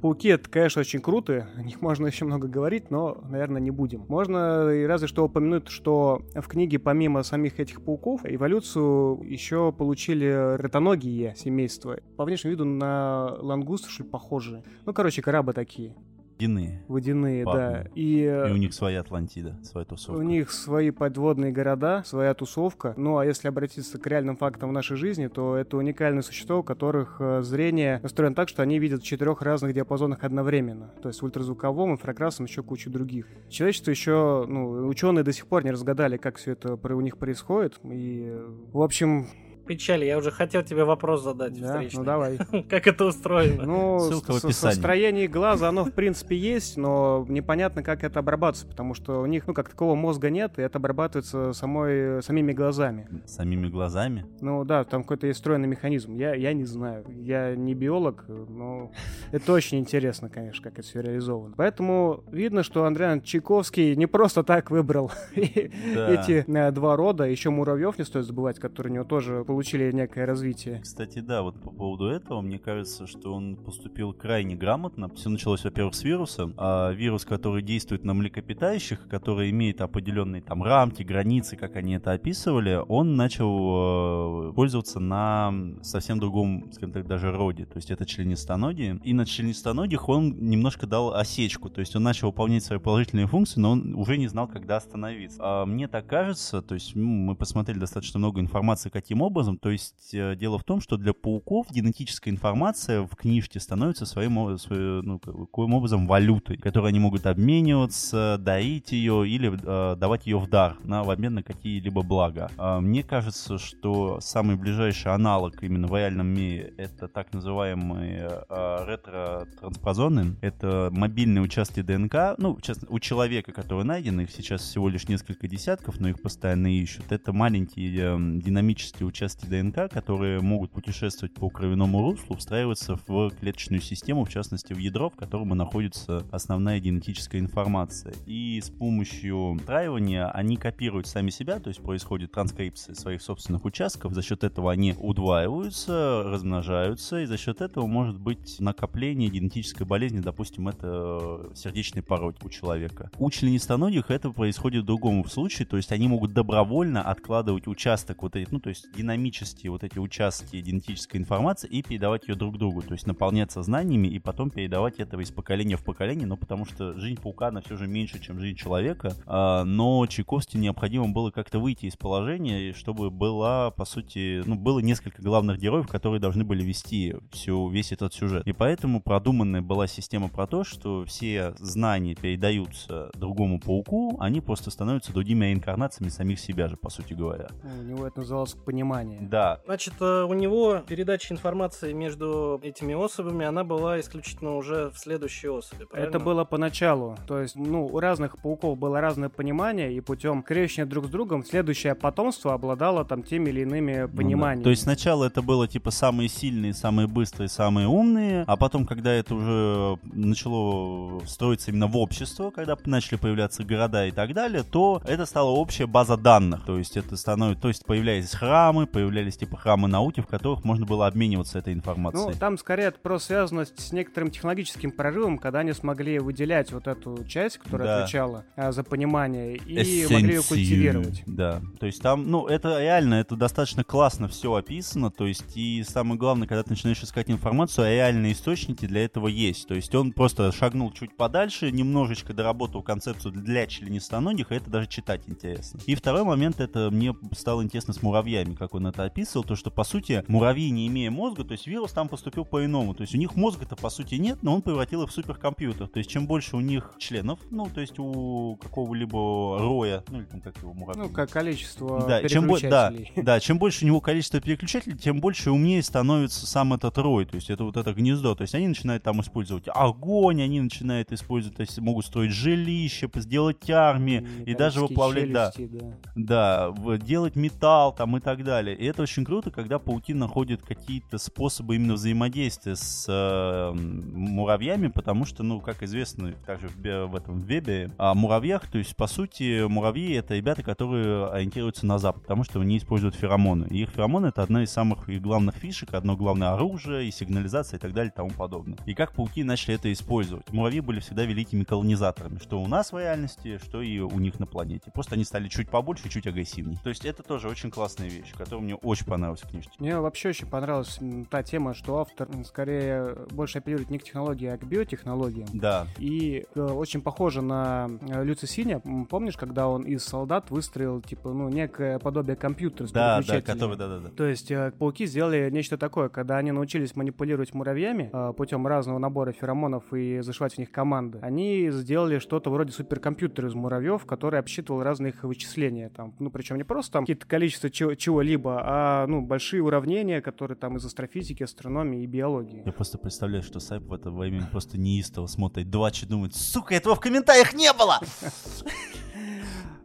[0.00, 4.04] Пауки это, конечно, очень круто, о них можно еще много говорить, но, наверное, не будем.
[4.08, 10.56] Можно и разве что упомянуть, что в книге помимо самих этих пауков эволюцию еще получили
[10.56, 11.98] ротоногие семейства.
[12.16, 14.62] По внешнему виду на лангустов, что ли, похожие.
[14.86, 15.96] Ну, короче, крабы такие,
[16.38, 16.82] Длины.
[16.88, 17.50] водяные, да.
[17.50, 17.90] Ладно.
[17.94, 20.18] И, э, И у них своя Атлантида, своя тусовка.
[20.18, 22.94] у них свои подводные города, своя тусовка.
[22.96, 26.62] Ну а если обратиться к реальным фактам в нашей жизни, то это уникальные существа, у
[26.62, 30.92] которых э, зрение настроено так, что они видят в четырех разных диапазонах одновременно.
[31.02, 33.26] То есть в ультразвуковом, инфракрасном, еще кучу других.
[33.48, 37.80] Человечество еще, ну, ученые до сих пор не разгадали, как все это у них происходит.
[37.84, 39.26] И, э, в общем,
[39.68, 41.98] Печали, я уже хотел тебе вопрос задать да, встречный.
[41.98, 42.38] ну давай.
[42.70, 43.64] Как это устроено?
[43.66, 44.74] Ну, Ссылка в описании.
[44.74, 49.46] строение глаза, оно в принципе есть, но непонятно, как это обрабатывается, потому что у них,
[49.46, 53.06] ну, как такого мозга нет, и это обрабатывается самой, самими глазами.
[53.26, 54.24] Самими глазами.
[54.40, 56.14] Ну да, там какой-то есть встроенный механизм.
[56.14, 57.04] Я, я не знаю.
[57.08, 58.90] Я не биолог, но
[59.32, 61.54] это очень интересно, конечно, как это все реализовано.
[61.58, 67.24] Поэтому видно, что Андрей Иванович Чайковский не просто так выбрал эти э, два рода.
[67.24, 69.57] Еще муравьев не стоит забывать, которые у него тоже получили
[69.92, 70.80] некое развитие.
[70.80, 75.08] Кстати, да, вот по поводу этого, мне кажется, что он поступил крайне грамотно.
[75.14, 76.52] Все началось, во-первых, с вируса.
[76.56, 82.12] А вирус, который действует на млекопитающих, который имеет определенные там рамки, границы, как они это
[82.12, 87.64] описывали, он начал э, пользоваться на совсем другом, скажем так, даже роде.
[87.66, 89.00] То есть это членистоногие.
[89.04, 91.70] И на членистоногих он немножко дал осечку.
[91.70, 95.38] То есть он начал выполнять свои положительные функции, но он уже не знал, когда остановиться.
[95.40, 99.47] А мне так кажется, то есть мы посмотрели достаточно много информации, каким образом.
[99.56, 104.58] То есть э, дело в том, что для пауков генетическая информация в книжке становится своим,
[104.58, 110.26] свое- ну, ка- каким образом валютой, которой они могут обмениваться, дарить ее или э, давать
[110.26, 112.50] ее в дар на, в обмен на какие-либо блага.
[112.58, 118.84] А, мне кажется, что самый ближайший аналог именно в реальном мире это так называемые э,
[118.86, 120.36] ретро-транспозоны.
[120.40, 122.34] Это мобильные участки ДНК.
[122.38, 126.66] Ну, честно, у человека, который найден, их сейчас всего лишь несколько десятков, но их постоянно
[126.74, 127.10] ищут.
[127.12, 133.80] Это маленькие э, динамические участки ДНК, которые могут путешествовать по кровяному руслу, встраиваться в клеточную
[133.80, 138.14] систему, в частности в ядро, в котором находится основная генетическая информация.
[138.26, 144.12] И с помощью встраивания они копируют сами себя, то есть происходит транскрипция своих собственных участков,
[144.12, 150.20] за счет этого они удваиваются, размножаются, и за счет этого может быть накопление генетической болезни,
[150.20, 153.10] допустим, это сердечный порог у человека.
[153.18, 158.36] У членистоногих это происходит в другом случае, то есть они могут добровольно откладывать участок вот
[158.36, 158.86] этих, ну, то есть
[159.18, 164.06] динамические вот эти участки генетической информации и передавать ее друг другу, то есть наполняться знаниями
[164.06, 167.76] и потом передавать это из поколения в поколение, но потому что жизнь паука, она все
[167.76, 173.10] же меньше, чем жизнь человека, а, но Чайковски необходимо было как-то выйти из положения, чтобы
[173.10, 178.14] была, по сути, ну, было несколько главных героев, которые должны были вести всю, весь этот
[178.14, 178.46] сюжет.
[178.46, 184.70] И поэтому продуманная была система про то, что все знания передаются другому пауку, они просто
[184.70, 187.48] становятся другими инкарнациями самих себя же, по сути говоря.
[187.80, 189.07] У него это называлось понимание.
[189.08, 189.28] Понимание.
[189.28, 189.60] Да.
[189.64, 195.48] Значит, э, у него передача информации между этими особями, она была исключительно уже в следующей
[195.48, 196.08] особи, правильно?
[196.08, 197.16] Это было поначалу.
[197.26, 201.44] То есть, ну, у разных пауков было разное понимание, и путем крещения друг с другом
[201.44, 204.16] следующее потомство обладало там теми или иными Ну да.
[204.16, 204.64] пониманиями.
[204.64, 209.12] То есть сначала это было типа самые сильные, самые быстрые, самые умные, а потом, когда
[209.12, 215.02] это уже начало строиться именно в общество, когда начали появляться города и так далее, то
[215.04, 216.64] это стала общая база данных.
[216.64, 220.84] То есть это становится, то есть появлялись храмы, появлялись типа храмы науки, в которых можно
[220.84, 222.34] было обмениваться этой Ну, информацией.
[222.38, 227.24] там скорее это просто связано с некоторым технологическим прорывом, когда они смогли выделять вот эту
[227.24, 228.02] часть, которая Да.
[228.02, 230.42] отвечала а, за понимание, и могли ее Эссенцию.
[230.48, 231.22] культивировать.
[231.26, 231.62] Да.
[231.78, 235.10] То есть там, ну, это реально, это достаточно классно все описано.
[235.12, 239.28] То есть, и самое главное, когда ты начинаешь искать информацию, а реальные источники для этого
[239.28, 239.68] есть.
[239.68, 244.88] То есть он просто шагнул чуть подальше, немножечко доработал концепцию для членистоногих, и это даже
[244.88, 245.78] читать интересно.
[245.86, 249.70] И второй момент, это мне стало интересно с муравьями, как он это описывал, то что,
[249.70, 252.94] по сути, муравьи, не имея мозга, то есть вирус там поступил по-иному.
[252.94, 255.88] То есть у них мозга-то, по сути, нет, но он превратил их в суперкомпьютер.
[255.88, 260.24] То есть чем больше у них членов, ну, то есть у какого-либо роя, ну, или
[260.26, 261.02] там как его муравьи.
[261.02, 265.20] Ну, как количество Да, чем, бо- да, да, чем больше у него количество переключателей, тем
[265.20, 268.34] больше и умнее становится сам этот рой, то есть это вот это гнездо.
[268.34, 273.08] То есть они начинают там использовать огонь, они начинают использовать, то есть могут строить жилище,
[273.14, 275.78] сделать армии, и даже Металлические выплавлять, да, челюсти,
[276.14, 276.72] да.
[276.74, 278.76] да, делать металл там и так далее.
[278.78, 285.24] И это очень круто, когда пауки находят какие-то способы именно взаимодействия с э, муравьями, потому
[285.24, 289.66] что, ну, как известно, также в, в этом вебе, о муравьях, то есть, по сути,
[289.66, 293.66] муравьи— это ребята, которые ориентируются на запад, потому что они используют феромоны.
[293.68, 297.78] И их феромоны— это одна из самых и главных фишек, одно главное оружие, и сигнализация,
[297.78, 298.78] и так далее, и тому подобное.
[298.86, 300.52] И как пауки начали это использовать?
[300.52, 304.46] Муравьи были всегда великими колонизаторами, что у нас в реальности, что и у них на
[304.46, 304.92] планете.
[304.94, 306.78] Просто они стали чуть побольше, чуть агрессивнее.
[306.84, 309.72] То есть это тоже очень классная вещь, которая мне очень понравилась в книжке.
[309.78, 310.98] Мне вообще очень понравилась
[311.30, 315.48] та тема, что автор скорее больше апеллирует не к технологии, а к биотехнологиям.
[315.54, 318.82] Да, И э, очень похоже на э, Люци Синя.
[319.08, 323.76] Помнишь, когда он из солдат выстроил, типа, ну, некое подобие компьютера с да, да, который,
[323.76, 324.08] да, да, да.
[324.10, 328.98] То есть э, пауки сделали нечто такое, когда они научились манипулировать муравьями э, путем разного
[328.98, 334.38] набора феромонов и зашивать в них команды, они сделали что-то вроде суперкомпьютера из муравьев, который
[334.40, 335.88] обсчитывал разные их вычисления.
[335.88, 340.56] Там, ну, причем не просто там какие-то количество чего- чего-либо, а ну, большие уравнения, которые
[340.56, 342.62] там из астрофизики, астрономии и биологии.
[342.64, 346.74] Я просто представляю, что Сайп в это время просто неистово смотрит два и думает, сука,
[346.74, 348.00] этого в комментариях не было!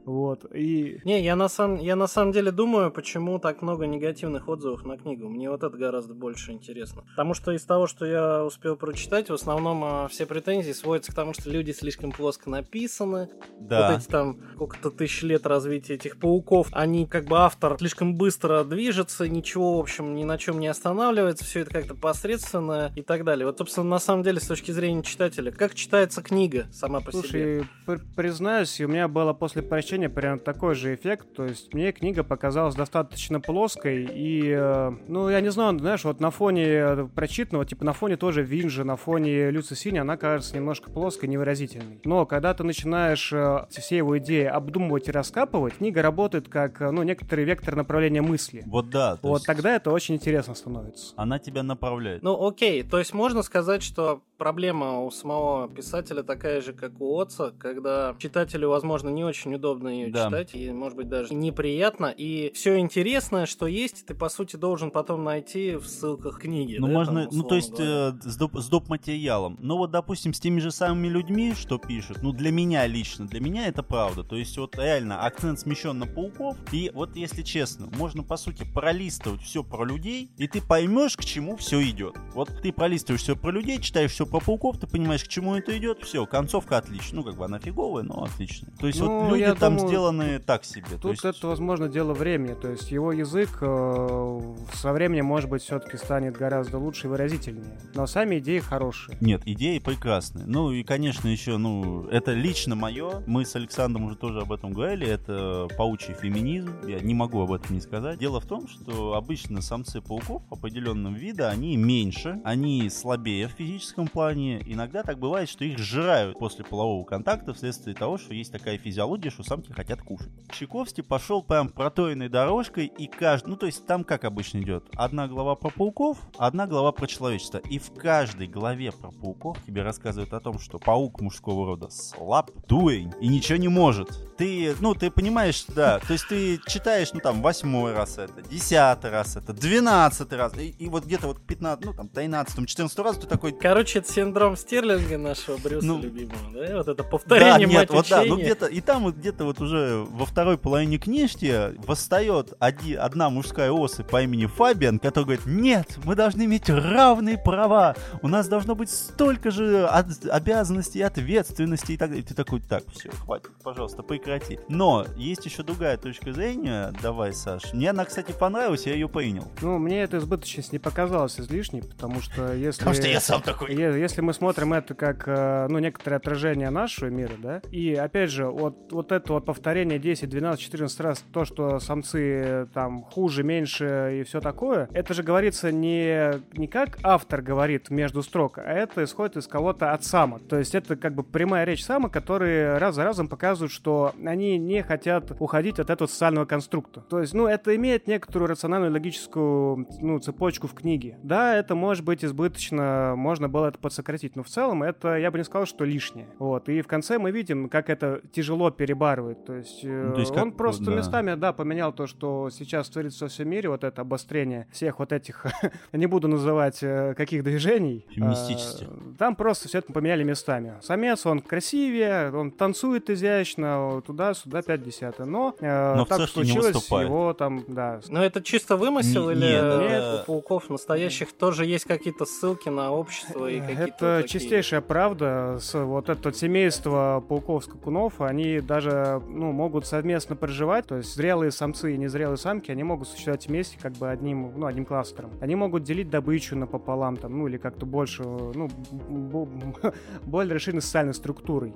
[0.05, 0.45] Вот.
[0.53, 4.83] И Не, я на, самом, я на самом деле думаю, почему так много негативных отзывов
[4.85, 5.29] на книгу.
[5.29, 7.03] Мне вот это гораздо больше интересно.
[7.11, 11.15] Потому что из того, что я успел прочитать, в основном а, все претензии сводятся к
[11.15, 13.29] тому, что люди слишком плоско написаны.
[13.59, 13.91] Да.
[13.91, 18.63] Вот эти там сколько-то тысяч лет развития этих пауков, они как бы автор слишком быстро
[18.63, 23.23] движется, ничего, в общем, ни на чем не останавливается, все это как-то посредственно и так
[23.23, 23.45] далее.
[23.45, 27.21] Вот, собственно, на самом деле, с точки зрения читателя, как читается книга сама по себе?
[27.21, 31.27] Слушай, пр- признаюсь, у меня было после прочтения прям такой же эффект.
[31.35, 34.07] То есть мне книга показалась достаточно плоской.
[34.11, 38.17] И, э, ну, я не знаю, знаешь, вот на фоне э, прочитанного, типа на фоне
[38.17, 42.01] тоже Винжи, на фоне Люци Сини, она кажется немножко плоской, невыразительной.
[42.03, 47.03] Но когда ты начинаешь э, все его идеи обдумывать и раскапывать, книга работает как, ну,
[47.03, 48.63] некоторый вектор направления мысли.
[48.65, 49.17] Вот да.
[49.17, 51.13] то Вот есть тогда это очень интересно становится.
[51.15, 52.23] Она тебя направляет.
[52.23, 57.19] Ну, окей, то есть можно сказать, что проблема у самого писателя такая же, как у
[57.19, 60.25] Отца, когда читателю, возможно, не очень удобно ее Да.
[60.25, 64.91] читать, и, может быть, даже неприятно, и все интересное, что есть, ты, по сути, должен
[64.91, 66.77] потом найти в ссылках книги.
[66.79, 68.89] Ну, да, можно, там, ну, то есть э, с, доп, с доп.
[68.89, 69.57] материалом.
[69.61, 73.39] Но вот, допустим, с теми же самыми людьми, что пишут, ну, для меня лично, для
[73.39, 74.23] меня это правда.
[74.23, 76.57] То есть, вот реально, акцент смещен на пауков.
[76.71, 81.23] И вот, если честно, можно, по сути, пролистывать все про людей, и ты поймешь, к
[81.23, 82.15] чему все идет.
[82.33, 85.77] Вот ты пролистываешь все про людей, читаешь все про пауков, ты понимаешь, к чему это
[85.77, 87.19] идет, все, концовка отличная.
[87.19, 88.71] Ну, как бы она фиговая, но отличная.
[88.79, 90.87] То есть, Ну, вот люди там думаю, сделаны так себе.
[90.89, 92.55] То Тут есть, это, возможно, дело времени.
[92.55, 97.77] То есть его язык э, со временем, может быть, все-таки станет гораздо лучше и выразительнее.
[97.93, 99.19] Но сами идеи хорошие.
[99.21, 100.47] Нет, идеи прекрасные.
[100.47, 103.21] Ну и, конечно, еще, ну, это лично мое.
[103.27, 105.05] Мы с Александром уже тоже об этом говорили.
[105.05, 106.73] Это паучий феминизм.
[106.87, 108.17] Я не могу об этом не сказать.
[108.17, 114.07] Дело в том, что обычно самцы пауков определенного вида, они меньше, они слабее в физическом
[114.13, 114.61] плане.
[114.65, 119.29] Иногда так бывает, что их сжирают после полового контакта вследствие того, что есть такая физиология,
[119.29, 120.31] что самки хотят кушать.
[120.51, 123.49] Чайковский пошел прям проторенной дорожкой, и каждый...
[123.49, 124.85] Ну, то есть там как обычно идет?
[124.95, 127.57] Одна глава про пауков, одна глава про человечество.
[127.57, 132.51] И в каждой главе про пауков тебе рассказывают о том, что паук мужского рода слаб,
[132.67, 134.09] дурень и ничего не может.
[134.37, 139.11] Ты, ну, ты понимаешь, да, то есть ты читаешь, ну, там, восьмой раз это, десятый
[139.11, 143.17] раз это, двенадцатый раз, и, и вот где-то вот 15, ну, там, 13 14 раз
[143.17, 143.51] ты такой...
[143.51, 146.77] Короче, это синдром Стерлинга нашего Брюса Ну, любимого, да?
[146.77, 148.43] Вот это повторение, да, нет, вот да, ну учения.
[148.43, 153.71] где-то, и там вот где-то вот уже во второй половине книжки восстает оди- одна мужская
[153.71, 158.75] особь по имени Фабиан, который говорит, нет, мы должны иметь равные права, у нас должно
[158.75, 159.87] быть столько же
[160.29, 162.23] обязанностей, ответственности и так далее.
[162.23, 164.59] И ты такой, так, все, хватит, пожалуйста, прекрати.
[164.67, 167.73] Но есть еще другая точка зрения, давай, Саш.
[167.73, 169.47] Мне она, кстати, понравилась, я ее принял.
[169.61, 172.79] Ну, мне эта избыточность не показалась излишней, потому что если...
[172.79, 173.75] Потому что я сам такой.
[173.75, 178.47] Если мы смотрим это как, э, ну, некоторое отражение нашего мира, да, и, опять же,
[178.47, 183.43] вот, вот это вот повторение 10, 12, 14 раз, то, что самцы э, там хуже,
[183.43, 188.63] меньше и все такое, это же говорится не, не как автор говорит между строк, а
[188.63, 190.47] это исходит из кого-то от самок.
[190.47, 194.57] То есть это как бы прямая речь самок, которые раз за разом показывают, что они
[194.57, 197.01] не хотят уходить от этого социального конструкта.
[197.09, 201.17] То есть, ну, это имеет некоторую рациональную логическую, ну, цепочку в книге.
[201.23, 205.37] Да, это может быть избыточно, можно было это подсократить, но в целом это, я бы
[205.37, 206.27] не сказал, что лишнее.
[206.39, 209.45] Вот, и в конце мы видим, как это тяжело перебарывает.
[209.45, 210.95] То есть, э, Ну, то есть он как, просто да.
[210.95, 215.11] местами, да, поменял то, что сейчас творится во всем мире, вот это обострение всех вот
[215.11, 215.45] этих,
[215.93, 218.05] не буду называть э, каких движений.
[218.09, 218.87] Феминистических.
[218.87, 220.73] А, Там просто все это поменяли местами.
[220.81, 225.25] Самец, он красивее, он танцует изящно, туда-сюда 5 десятое.
[225.25, 229.63] Но, э, Но так случилось, его там, да, Но это чисто вымысел Не- или нет,
[229.63, 234.81] это- у пауков настоящих тоже есть какие-то ссылки на общество и какие-то Это такие- чистейшая
[234.81, 235.57] правда.
[235.59, 240.85] С, вот это вот семейство пауков-скакунов, они даже ну, могут совместно проживать.
[240.87, 244.65] То есть зрелые самцы и незрелые самки, они могут существовать вместе как бы одним, ну,
[244.65, 245.31] одним кластером.
[245.41, 248.69] Они могут делить добычу напополам, там, ну или как-то больше, ну,
[250.23, 251.73] более расширенной социальной структурой.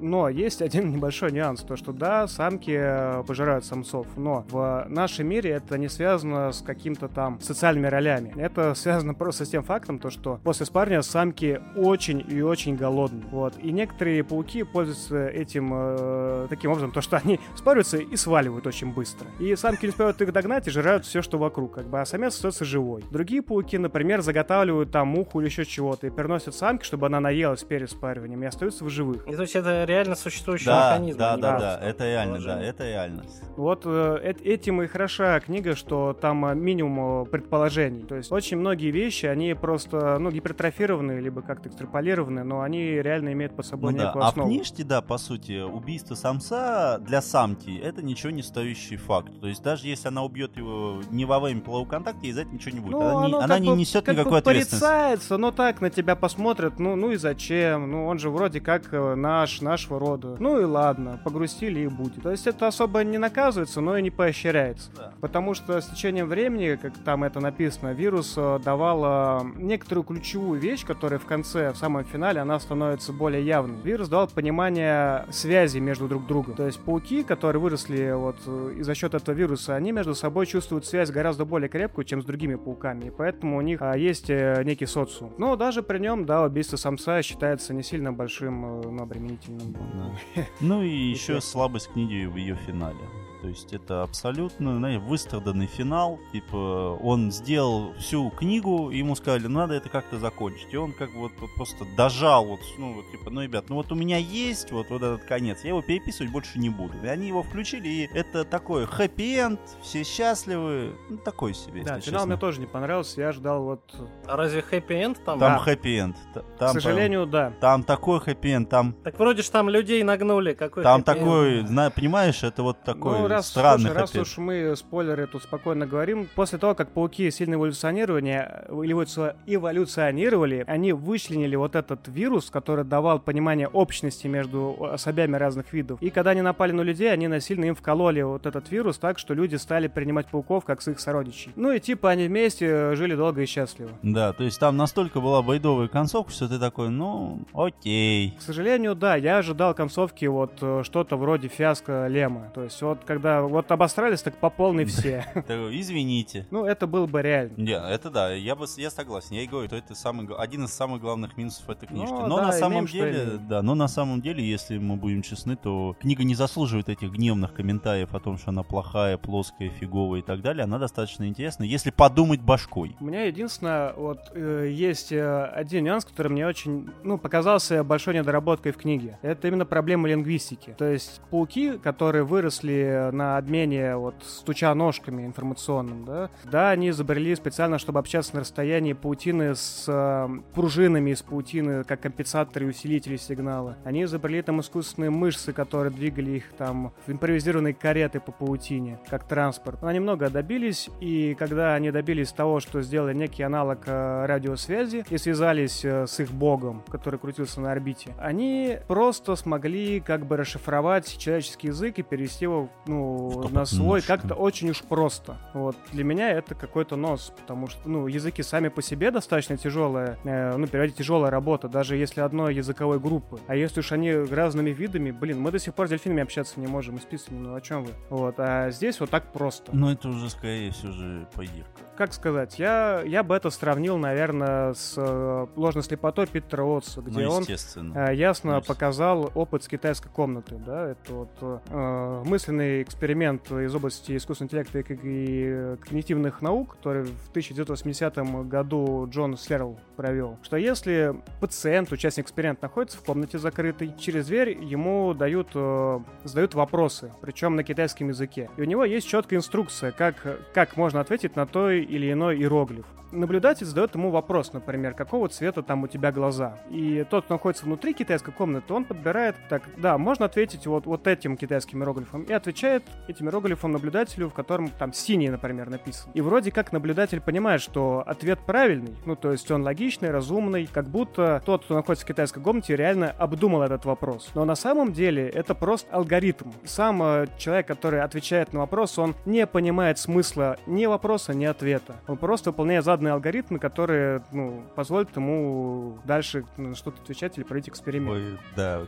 [0.00, 5.28] Но есть один небольшой нюанс, то что да, самки э, пожирают самцов, но в нашем
[5.28, 8.32] мире это не связано с каким-то там социальными ролями.
[8.36, 13.22] Это связано просто с тем фактом, то что после спарня самки очень и очень голодны.
[13.30, 13.54] Вот.
[13.58, 18.92] И некоторые пауки пользуются этим э, таким образом, то что они спариваются и сваливают очень
[18.92, 19.26] быстро.
[19.38, 22.34] И самки не успевают их догнать и жирают все, что вокруг, как бы, а самец
[22.34, 23.04] остается живой.
[23.10, 27.62] Другие пауки, например, заготавливают там муху или еще чего-то и переносят самке, чтобы она наелась
[27.64, 29.26] перед спариванием и остаются в живых.
[29.28, 31.18] И то есть это реально существующий Да, механизм.
[31.18, 32.70] да, а не да, да, это реально, да, предположение.
[32.70, 33.22] это реально.
[33.56, 38.02] Вот э, эт- этим и хороша книга, что там э, минимум э, предположений.
[38.02, 43.32] То есть очень многие вещи, они просто, ну, гипертрофированы, либо как-то экстраполированы, но они реально
[43.32, 44.48] имеют под собой Ну да, некую а в основу.
[44.50, 49.32] книжке, да, по сути, убийство самца для самки это ничего не стоящий факт.
[49.40, 52.50] То есть даже если она убьет его не во время полового контакта, ей за это
[52.50, 52.92] ничего не будет.
[52.92, 54.80] Ну, она не, она не бы- несет никакой ответственности.
[54.80, 57.90] порицается, но так на тебя посмотрят, ну, ну и зачем?
[57.90, 60.36] Ну, он же вроде как э, наш, нашего рода.
[60.38, 62.22] Ну и ладно, погрустили и будет.
[62.22, 64.90] То есть это особо не наказывается, но и не поощряется.
[64.96, 65.12] Да.
[65.20, 70.84] Потому что с течением времени, как там это написано, вирус э, давал некоторую ключевую вещь,
[70.84, 73.80] которая в конце, в самом финале, она становится более явной.
[73.82, 76.54] Вирус дал понимание связи между друг другом.
[76.54, 80.46] То есть пауки, которые выросли вот э, и за счет этого вируса, они между собой
[80.46, 83.06] чувствуют связь гораздо более крепкую, чем с другими пауками.
[83.06, 85.32] И поэтому у них а, есть э, некий социум.
[85.38, 89.72] Но даже при нем, да, убийство самца считается не сильно большим, ну, обременительным.
[89.72, 90.42] Да.
[90.60, 93.08] Ну и еще слабость книги в ее финале.
[93.42, 96.18] То есть это абсолютно, знаете, выстраданный финал.
[96.32, 100.72] Типа он сделал всю книгу, ему сказали, «Ну, надо это как-то закончить.
[100.72, 103.76] И он как бы вот, вот просто дожал, вот, ну вот типа, ну ребят, ну
[103.76, 106.94] вот у меня есть вот, вот этот конец, я его переписывать больше не буду.
[107.02, 112.20] И они его включили, и это такой хэппи-энд, все счастливы, ну такой себе, Да, финал
[112.20, 112.26] честно.
[112.26, 113.20] мне тоже не понравился.
[113.20, 113.94] Я ждал вот...
[114.26, 115.40] А разве хэппи-энд там?
[115.40, 115.58] Там Да.
[115.58, 116.16] хэппи-энд.
[116.34, 117.48] Т- К Там, сожалению, да.
[117.48, 120.52] прям- там такой хэппи-энд, там Так вроде ж там людей нагнули.
[120.54, 121.04] Какой Там хэппи-энд?
[121.18, 125.42] такой, зна- понимаешь, это вот такой ну, раз, странный слушай, раз уж мы спойлеры тут
[125.42, 132.50] спокойно говорим, после того, как пауки сильно эволюционировали, эволюци- эволюционировали, они вычленили вот этот вирус,
[132.50, 136.00] который давал понимание общности между особями разных видов.
[136.00, 139.34] И когда они напали на людей, они насильно им вкололи вот этот вирус так, что
[139.34, 141.52] люди стали принимать пауков как своих сородичей.
[141.56, 143.90] Ну и типа они вместе жили долго и счастливо.
[144.02, 148.34] Да, то есть там настолько была байдовая концовка, что ты такой, ну, окей.
[148.38, 152.50] К сожалению, да, я ожидал концовки вот э, что-то вроде фиаско Лема.
[152.54, 155.24] То есть вот когда вот обосрались, так по полной все.
[155.48, 156.44] Извините.
[156.50, 157.54] Ну, это было бы реально.
[157.56, 159.36] Не, это да, я бы, я согласен.
[159.36, 162.12] Я и говорю, что это самый, один из самых главных минусов этой книжки.
[162.12, 165.54] Ну, но да, на самом деле, да, но на самом деле, если мы будем честны,
[165.54, 170.22] то книга не заслуживает этих гневных комментариев о том, что она плохая, плоская, фиговая и
[170.22, 170.64] так далее.
[170.64, 172.96] Она достаточно интересна, если подумать башкой.
[172.98, 178.14] У меня единственное, вот э, есть э, один нюанс, который мне очень, ну, показался большой
[178.14, 179.18] недоработкой в книге.
[179.22, 180.74] это именно проблема лингвистики.
[180.76, 187.34] То есть пауки, которые выросли на обмене вот стуча ножками информационным, да, да, они изобрели
[187.36, 193.16] специально, чтобы общаться на расстоянии паутины с э, пружинами из паутины, как компенсаторы и усилители
[193.16, 193.76] сигнала.
[193.84, 199.24] Они изобрели там искусственные мышцы, которые двигали их там в импровизированные кареты по паутине, как
[199.24, 199.82] транспорт.
[199.82, 205.04] Но они много добились, и когда они добились того, что сделали некий аналог э, радиосвязи
[205.08, 210.36] и связались э, с их богом, который крутился на орбите, они просто смогли как бы
[210.36, 213.01] расшифровать человеческий язык и перевести его ну,
[213.50, 215.36] на свой как-то очень уж просто.
[215.54, 215.76] Вот.
[215.92, 220.56] Для меня это какой-то нос, потому что ну, языки сами по себе достаточно тяжелая, э,
[220.56, 223.40] ну, переводить тяжелая работа, даже если одной языковой группы.
[223.46, 226.66] А если уж они разными видами, блин, мы до сих пор с дельфинами общаться не
[226.66, 227.92] можем, и с писами, ну о чем вы?
[228.10, 229.74] Вот, а здесь вот так просто.
[229.74, 231.82] Ну это уже скорее все же поирка.
[231.96, 237.20] Как сказать, я, я бы это сравнил, наверное, с э, ложной слепотой Питера Уотса, где
[237.20, 242.84] ну, он э, ясно ну, показал опыт с китайской комнаты, да, это вот э, мысленный
[242.92, 248.16] эксперимент из области искусственного интеллекта и, когнитивных наук, который в 1980
[248.48, 254.58] году Джон Серл провел, что если пациент, участник эксперимента находится в комнате закрытой, через дверь
[254.60, 258.50] ему дают, э, задают вопросы, причем на китайском языке.
[258.56, 260.16] И у него есть четкая инструкция, как,
[260.52, 265.62] как можно ответить на той или иной иероглиф наблюдатель задает ему вопрос, например, какого цвета
[265.62, 266.58] там у тебя глаза.
[266.70, 271.06] И тот, кто находится внутри китайской комнаты, он подбирает, так, да, можно ответить вот, вот
[271.06, 272.22] этим китайским иероглифом.
[272.24, 276.10] И отвечает этим иероглифом наблюдателю, в котором там синий, например, написан.
[276.14, 280.88] И вроде как наблюдатель понимает, что ответ правильный, ну, то есть он логичный, разумный, как
[280.88, 284.30] будто тот, кто находится в китайской комнате, реально обдумал этот вопрос.
[284.34, 286.50] Но на самом деле это просто алгоритм.
[286.64, 291.96] Сам э, человек, который отвечает на вопрос, он не понимает смысла ни вопроса, ни ответа.
[292.06, 297.70] Он просто выполняет заданные алгоритмы, которые ну, позволят ему дальше ну, что-то отвечать или пройти
[297.70, 298.12] эксперимент.
[298.12, 298.82] Ой, да,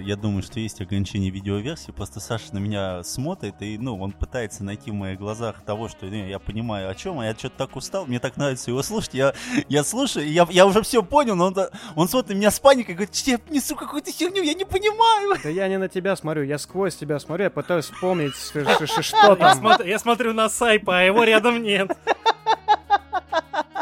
[0.00, 1.90] я думаю, что есть ограничение видеоверсии.
[1.92, 6.06] Просто Саша на меня смотрит, и ну, он пытается найти в моих глазах того, что
[6.06, 9.14] я понимаю, о чем, а я что-то так устал, мне так нравится его слушать.
[9.14, 9.34] Я,
[9.68, 11.56] я слушаю, я, я уже все понял, но он,
[11.94, 15.38] он смотрит на меня с паникой и говорит, я несу какую-то херню, я не понимаю.
[15.42, 18.34] Да я не на тебя смотрю, я сквозь тебя смотрю, я пытаюсь вспомнить,
[19.00, 19.78] что там.
[19.84, 21.96] Я смотрю на Сайпа, а его рядом нет.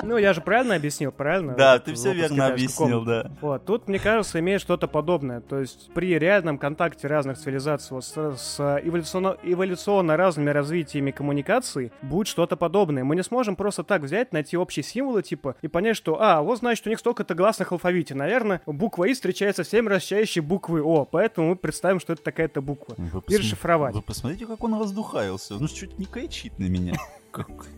[0.03, 1.55] Ну, я же правильно объяснил, правильно?
[1.55, 3.31] Да, ты все верно объяснил, да.
[3.41, 5.41] Вот, тут, мне кажется, имеет что-то подобное.
[5.41, 11.93] То есть при реальном контакте разных цивилизаций вот, с, с эволюционно, эволюционно разными развитиями коммуникаций
[12.03, 13.05] будет что-то подобное.
[13.05, 16.59] Мы не сможем просто так взять, найти общие символы, типа, и понять, что, а, вот,
[16.59, 18.15] значит, у них столько-то гласных алфавите.
[18.15, 22.23] Наверное, буква И встречается с 7 раз чаще буквы О, поэтому мы представим, что это
[22.23, 22.95] такая-то буква.
[22.99, 23.95] Вы и расшифровать.
[23.95, 25.57] Вы посмотрите, как он раздухаился.
[25.57, 26.95] Он чуть не кричит на меня.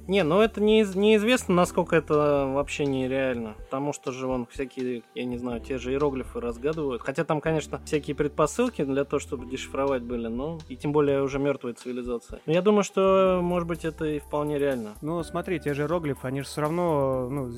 [0.06, 3.54] Не, ну это не, неизвестно, насколько это вообще нереально.
[3.64, 7.02] Потому что же вон всякие, я не знаю, те же иероглифы разгадывают.
[7.02, 11.38] Хотя там, конечно, всякие предпосылки для того, чтобы дешифровать были, но и тем более уже
[11.38, 12.40] мертвая цивилизация.
[12.46, 14.94] Но я думаю, что, может быть, это и вполне реально.
[15.00, 17.50] Ну, смотри, те же иероглифы, они же все равно, ну,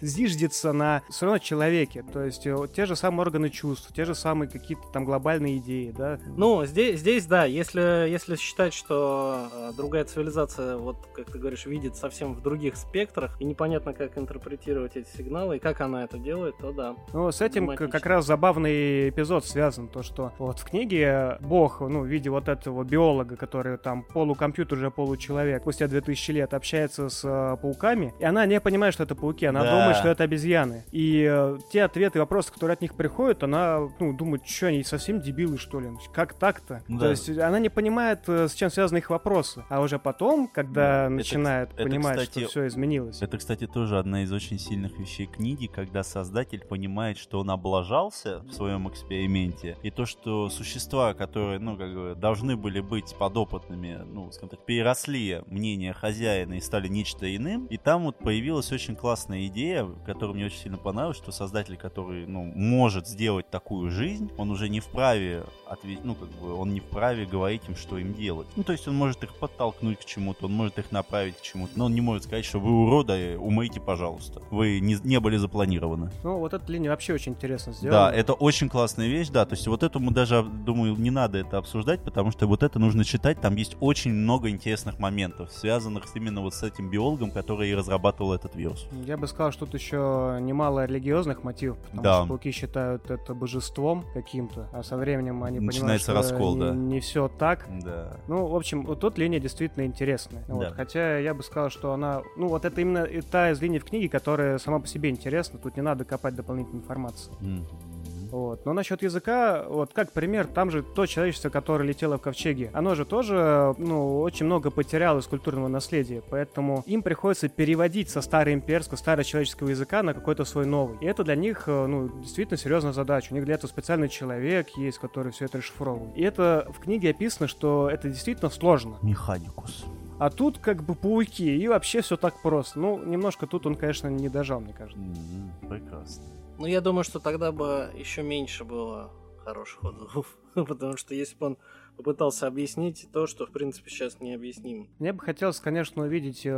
[0.00, 2.04] зиждется на все равно человеке.
[2.12, 5.94] То есть э, те же самые органы чувств, те же самые какие-то там глобальные идеи,
[5.96, 6.18] да?
[6.36, 11.38] Ну, здесь, здесь да, если, если считать, что э, другая цивилизация информация, вот как ты
[11.38, 16.04] говоришь, видит совсем в других спектрах, и непонятно, как интерпретировать эти сигналы, и как она
[16.04, 16.96] это делает, то да.
[17.12, 22.00] Ну, с этим как раз забавный эпизод связан, то, что вот в книге Бог, ну,
[22.00, 27.22] в виде вот этого биолога, который там полукомпьютер, уже получеловек, спустя 2000 лет общается с
[27.24, 29.70] э, пауками, и она не понимает, что это пауки, она да.
[29.70, 30.84] думает, что это обезьяны.
[30.92, 34.82] И э, те ответы и вопросы, которые от них приходят, она, ну, думает, что они
[34.82, 35.90] совсем дебилы, что ли?
[36.12, 36.82] Как так-то?
[36.88, 36.98] Да.
[36.98, 39.64] То есть она не понимает, э, с чем связаны их вопросы.
[39.68, 43.22] А уже потом когда ну, начинает это, понимать, это, кстати, что все изменилось.
[43.22, 48.40] Это, кстати, тоже одна из очень сильных вещей книги, когда создатель понимает, что он облажался
[48.40, 54.00] в своем эксперименте, и то, что существа, которые, ну, как бы, должны были быть подопытными,
[54.04, 58.96] ну, скажем так, переросли мнение хозяина и стали нечто иным, и там вот появилась очень
[58.96, 64.30] классная идея, которая мне очень сильно понравилась, что создатель, который, ну, может сделать такую жизнь,
[64.36, 68.14] он уже не вправе ответить, ну, как бы, он не вправе говорить им, что им
[68.14, 68.46] делать.
[68.56, 71.42] Ну, то есть он может их подтолкнуть к чему чему-то, он может их направить к
[71.42, 74.42] чему-то, но он не может сказать, что вы уроды, умойте, пожалуйста.
[74.50, 76.10] Вы не, не были запланированы.
[76.24, 78.10] Ну, вот эта линия вообще очень интересно сделана.
[78.10, 81.58] Да, это очень классная вещь, да, то есть вот этому даже, думаю, не надо это
[81.58, 86.40] обсуждать, потому что вот это нужно читать, там есть очень много интересных моментов, связанных именно
[86.40, 88.86] вот с этим биологом, который и разрабатывал этот вирус.
[89.06, 92.18] Я бы сказал, что тут еще немало религиозных мотивов, потому да.
[92.20, 96.60] что пауки считают это божеством каким-то, а со временем они Начинается понимают, что раскол, не,
[96.60, 96.70] да.
[96.74, 97.66] не все так.
[97.82, 98.16] Да.
[98.28, 100.44] Ну, в общем, вот тут линия действительно интересная интересная.
[100.48, 100.54] Да.
[100.54, 102.22] Вот, хотя я бы сказал, что она...
[102.36, 105.58] Ну, вот это именно та из линий в книге, которая сама по себе интересна.
[105.58, 107.32] Тут не надо копать дополнительной информации.
[107.40, 107.92] Mm-hmm.
[108.32, 108.64] Вот.
[108.64, 112.94] Но насчет языка, вот как пример, там же то человечество, которое летело в ковчеге, оно
[112.94, 118.96] же тоже, ну, очень много потеряло из культурного наследия, поэтому им приходится переводить со староимперского,
[118.96, 120.96] старочеловеческого языка на какой-то свой новый.
[121.02, 123.32] И это для них, э, ну, действительно серьезная задача.
[123.32, 126.16] У них для этого специальный человек есть, который все это расшифровывает.
[126.16, 128.96] И это в книге описано, что это действительно сложно.
[129.02, 129.84] Механикус.
[130.22, 132.78] А тут как бы пауки, и вообще все так просто.
[132.78, 135.02] Ну, немножко тут он, конечно, не дожал, мне кажется.
[135.02, 136.22] М, Прекрасно.
[136.60, 139.10] Ну, я думаю, что тогда бы еще меньше было
[139.44, 140.26] хороших отзывов.
[140.54, 141.58] Потому что если бы он
[141.96, 144.86] попытался объяснить то, что, в принципе, сейчас необъяснимо.
[144.98, 146.50] Мне бы хотелось, конечно, увидеть э,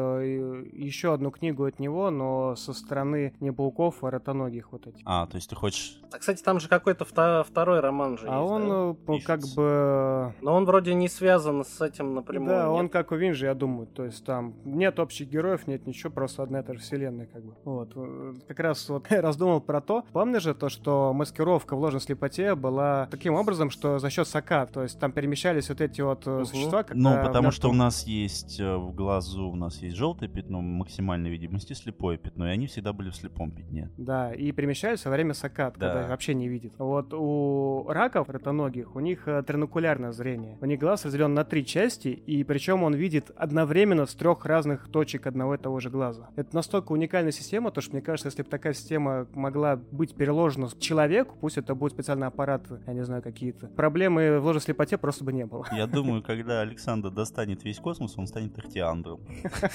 [0.73, 5.03] еще одну книгу от него, но со стороны не пауков, а ротоногих вот этих.
[5.05, 6.01] А, то есть ты хочешь...
[6.13, 8.67] А, кстати, там же какой-то вто- второй роман же А есть, он, да?
[8.69, 8.71] э,
[9.07, 9.57] ну, как Пишется.
[9.57, 10.35] бы...
[10.41, 12.49] Но он вроде не связан с этим напрямую.
[12.51, 12.69] Да, нет?
[12.69, 13.87] он как у Винжи, я думаю.
[13.87, 17.45] То есть там нет общих героев, нет ничего, просто одна и та же вселенная, как
[17.45, 17.55] бы.
[17.65, 17.93] Вот.
[17.97, 20.05] э, Как раз вот раздумал про то.
[20.13, 24.67] Помнишь же то, что маскировка в ложной слепоте была таким образом, что за счет сака,
[24.67, 26.45] то есть там перемещались вот эти вот Мгм.
[26.45, 30.31] существа, когда Ну, потому что у нас есть э, в глазу, у нас есть желтое
[30.31, 33.91] пятно максимальной видимости, слепое пятно, и они всегда были в слепом пятне.
[33.97, 35.87] Да, и перемещаются во время сакат, Да.
[35.89, 36.75] когда их вообще не видит.
[36.79, 40.59] Вот у раков ротоногих, у них э, тринокулярное зрение.
[40.61, 44.89] У них глаз разделен на три части, и причем он видит одновременно с трех разных
[44.91, 46.29] точек одного и того же глаза.
[46.37, 50.69] Это настолько уникальная система, то что мне кажется, если бы такая система могла быть переложена
[50.79, 55.14] человеку, пусть это будет специальный аппарат, я не знаю, какие-то, проблемы в ложной слепоте просто
[55.23, 55.67] бы не было.
[55.73, 59.21] Я думаю, когда Александр достанет весь космос, он станет Ихтиандром.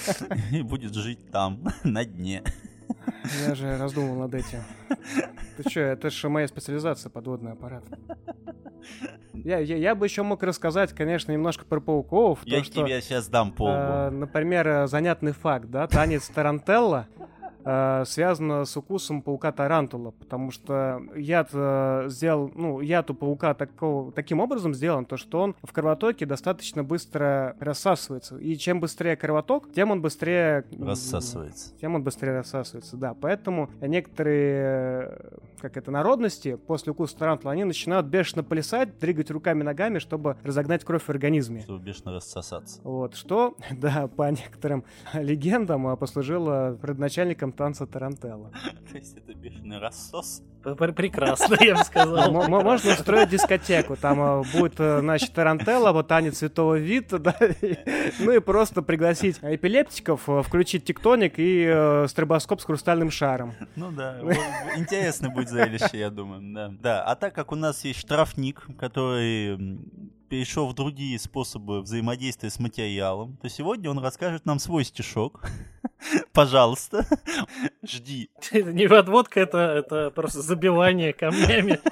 [0.52, 2.42] И будет жить там, на дне.
[3.46, 4.58] Я же раздумывал над этим.
[5.56, 7.84] Ты что, это же моя специализация, подводный аппарат.
[9.32, 12.40] Я, я, я бы еще мог рассказать, конечно, немножко про пауков.
[12.44, 14.16] Я то, что, тебе сейчас дам э, по лбу.
[14.16, 17.08] например, э, занятный факт, да, танец Тарантелла
[17.64, 23.54] э, связан с укусом паука Тарантула, потому что яд э, сделал, ну, яд у паука
[23.54, 28.38] такого, таким образом сделан, то что он в кровотоке достаточно быстро рассасывается.
[28.38, 30.64] И чем быстрее кровоток, тем он быстрее...
[30.78, 31.74] Рассасывается.
[31.80, 33.14] тем он быстрее рассасывается, да.
[33.14, 39.62] Поэтому некоторые, э, как это, народности после укуса тарантула, они начинают бешено плясать, двигать руками,
[39.62, 41.62] ногами, чтобы разогнать кровь в организме.
[41.62, 42.80] Чтобы бешено рассосаться.
[42.82, 48.50] Вот, что, да, по некоторым легендам а, послужило родоначальником танца Тарантелла.
[48.90, 50.42] То есть это бешеный рассос.
[50.62, 52.30] Прекрасно, я бы сказал.
[52.32, 57.36] Можно устроить дискотеку, там а, будет, э, значит, Тарантелла, вот танец Святого Вита, да,
[58.18, 63.54] ну и просто пригласить эпилептиков, э, включить тектоник и э, стробоскоп с хрустальным шаром.
[63.76, 64.18] Ну да,
[64.76, 66.72] интересно будет зрелище, я думаю, да.
[66.80, 69.78] Да, а так как у нас есть штрафник, который
[70.30, 75.44] перешел в другие способы взаимодействия с материалом, то сегодня он расскажет нам свой стишок.
[76.32, 77.04] Пожалуйста,
[77.82, 78.30] жди.
[78.52, 81.80] Это не подводка, это, это просто забивание камнями.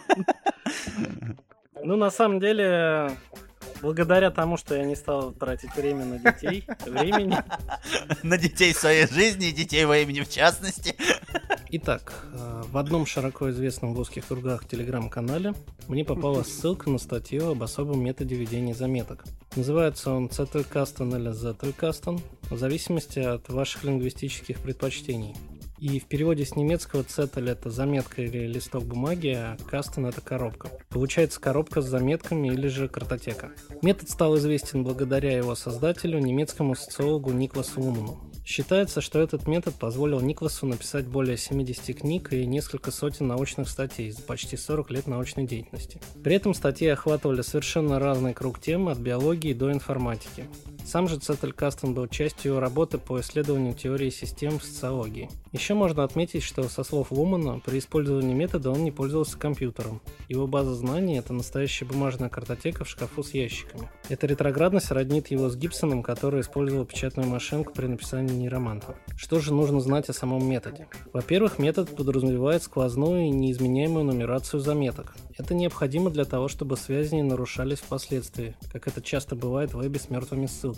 [1.80, 3.12] Ну, на самом деле,
[3.80, 7.36] благодаря тому, что я не стал тратить время на детей, времени.
[8.22, 10.94] На детей своей жизни и детей времени в частности.
[11.70, 15.54] Итак, э, в одном широко известном в узких кругах телеграм-канале
[15.86, 19.24] мне попалась ссылка на статью об особом методе ведения заметок.
[19.54, 22.20] Называется он Cettelkasten или Zettelkasten,
[22.50, 25.34] в зависимости от ваших лингвистических предпочтений.
[25.80, 30.70] И в переводе с немецкого цетель это заметка или листок бумаги, а кастен это коробка.
[30.88, 33.52] Получается коробка с заметками или же картотека.
[33.82, 38.18] Метод стал известен благодаря его создателю, немецкому социологу Никласу Луману.
[38.44, 44.10] Считается, что этот метод позволил Никласу написать более 70 книг и несколько сотен научных статей
[44.10, 46.00] за почти 40 лет научной деятельности.
[46.24, 50.46] При этом статьи охватывали совершенно разный круг тем от биологии до информатики.
[50.88, 55.28] Сам же Цетелькастен был частью работы по исследованию теории систем в социологии.
[55.52, 60.00] Еще можно отметить, что со слов Лумана, при использовании метода он не пользовался компьютером.
[60.30, 63.90] Его база знаний– это настоящая бумажная картотека в шкафу с ящиками.
[64.08, 68.96] Эта ретроградность роднит его с Гибсоном, который использовал печатную машинку при написании нейроманта.
[69.14, 70.86] Что же нужно знать о самом методе?
[71.12, 75.16] Во-первых, метод подразумевает сквозную и неизменяемую нумерацию заметок.
[75.36, 80.00] Это необходимо для того, чтобы связи не нарушались впоследствии, как это часто бывает в вебе
[80.00, 80.77] с мертвыми ссылками.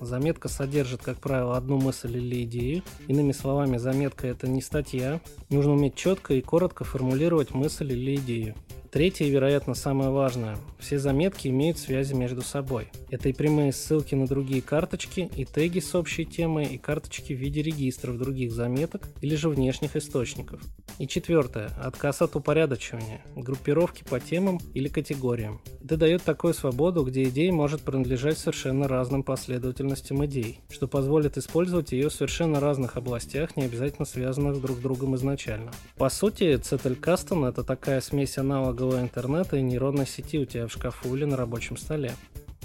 [0.00, 2.82] Заметка содержит, как правило, одну мысль или идею.
[3.08, 5.20] Иными словами, заметка это не статья.
[5.48, 8.54] Нужно уметь четко и коротко формулировать мысль или идею.
[8.96, 10.56] Третье вероятно, самое важное.
[10.78, 12.88] Все заметки имеют связи между собой.
[13.10, 17.36] Это и прямые ссылки на другие карточки, и теги с общей темой, и карточки в
[17.36, 20.62] виде регистров других заметок или же внешних источников.
[20.98, 21.68] И четвертое.
[21.78, 25.60] Отказ от упорядочивания, группировки по темам или категориям.
[25.84, 31.92] Это дает такую свободу, где идея может принадлежать совершенно разным последовательностям идей, что позволит использовать
[31.92, 35.70] ее в совершенно разных областях, не обязательно связанных друг с другом изначально.
[35.96, 38.38] По сути, Цетелькастон— это такая смесь
[38.86, 42.12] аналогового интернета и нейронной сети у тебя в шкафу или на рабочем столе.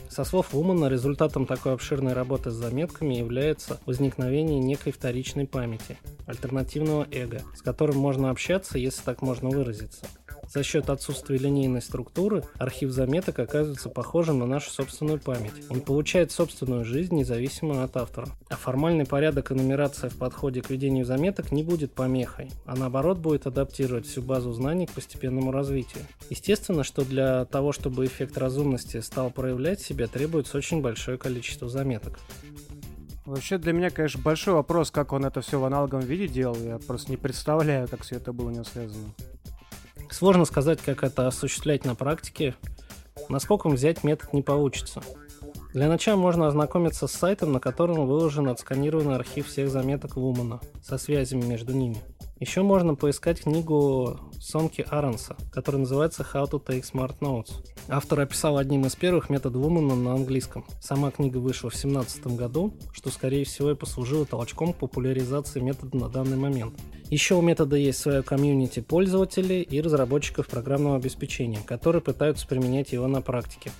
[0.10, 5.98] Со слов Вумана, результатом такой обширной работы с заметками является возникновение некой вторичной памяти,
[6.28, 10.06] альтернативного эго, с которым можно общаться, если так можно выразиться.
[10.54, 15.54] За счет отсутствия линейной структуры архив заметок оказывается похожим на нашу собственную память.
[15.70, 18.28] Он получает собственную жизнь, независимую от автора.
[18.50, 23.20] А формальный порядок и нумерация в подходе к ведению заметок не будет помехой, а наоборот
[23.20, 26.04] будет адаптировать всю базу знаний к постепенному развитию.
[26.30, 32.20] Естественно, что для того, чтобы эффект разумности стал проявлять себя, требуется очень большое количество заметок.
[33.26, 36.58] Вообще для меня, конечно, большой вопрос, как он это все в аналоговом виде делал.
[36.58, 39.14] Я просто не представляю, как все это было у него связано.
[40.12, 42.56] Сложно сказать, как это осуществлять на практике.
[43.30, 45.02] Насколько взять метод не получится.
[45.74, 50.98] Для начала можно ознакомиться с сайтом, на котором выложен отсканированный архив всех заметок Лумана со
[50.98, 51.98] связями между ними.
[52.42, 57.52] Еще можно поискать книгу Сонке Аренса, которая называется How to Take Smart Notes.
[57.88, 60.66] Автор описал одним из первых метод Лумана на английском.
[60.82, 65.96] Сама книга вышла в 2017 году, что скорее всего и послужило толчком к популяризации метода
[65.96, 66.74] на данный момент.
[67.10, 73.08] Еще у метода есть свое комьюнити пользователей и разработчиков программного обеспечения, которые пытаются применять его
[73.08, 73.72] на практике.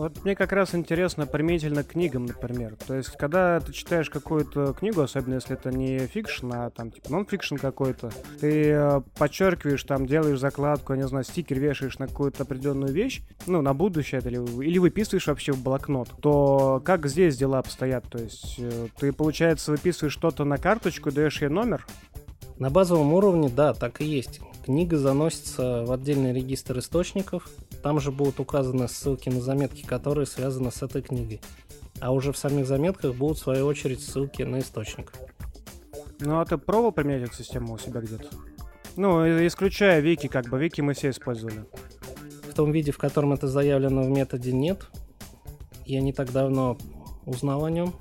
[0.00, 2.74] Вот мне как раз интересно применительно книгам, например.
[2.86, 7.10] То есть, когда ты читаешь какую-то книгу, особенно если это не fiction, а там типа
[7.12, 12.94] нон-фикшн какой-то, ты э, подчеркиваешь, там делаешь закладку, не знаю, стикер вешаешь на какую-то определенную
[12.94, 18.08] вещь, ну, на будущее или, или выписываешь вообще в блокнот, то как здесь дела обстоят?
[18.08, 21.86] То есть, э, ты, получается, выписываешь что-то на карточку, даешь ей номер,
[22.58, 24.40] на базовом уровне, да, так и есть.
[24.70, 27.50] Книга заносится в отдельный регистр источников,
[27.82, 31.40] там же будут указаны ссылки на заметки, которые связаны с этой книгой.
[31.98, 35.12] А уже в самих заметках будут, в свою очередь, ссылки на источник.
[36.20, 38.28] Ну, а ты пробовал применять эту систему у себя где-то?
[38.94, 41.64] Ну, исключая Вики, как бы Вики мы все использовали.
[42.48, 44.86] В том виде, в котором это заявлено в методе, нет.
[45.84, 46.78] Я не так давно
[47.26, 47.92] узнал о нем.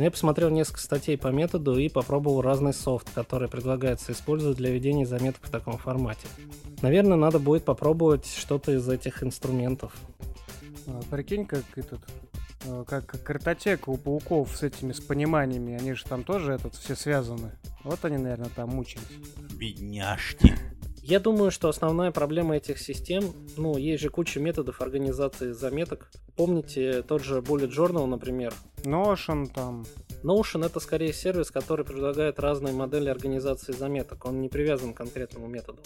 [0.00, 4.70] Но я посмотрел несколько статей по методу и попробовал разный софт, который предлагается использовать для
[4.70, 6.26] ведения заметок в таком формате.
[6.80, 9.92] Наверное, надо будет попробовать что-то из этих инструментов.
[10.86, 12.00] А, прикинь, как этот
[12.66, 16.96] а, как картотека у пауков с этими с пониманиями, они же там тоже этот все
[16.96, 17.50] связаны.
[17.84, 19.04] Вот они, наверное, там мучились.
[19.54, 20.54] Бедняжки.
[21.10, 23.24] Я думаю, что основная проблема этих систем,
[23.56, 26.08] ну, есть же куча методов организации заметок.
[26.36, 28.54] Помните тот же Bullet Journal, например?
[28.84, 29.84] Notion там.
[30.22, 34.26] Notion это скорее сервис, который предлагает разные модели организации заметок.
[34.26, 35.80] Он не привязан к конкретному методу.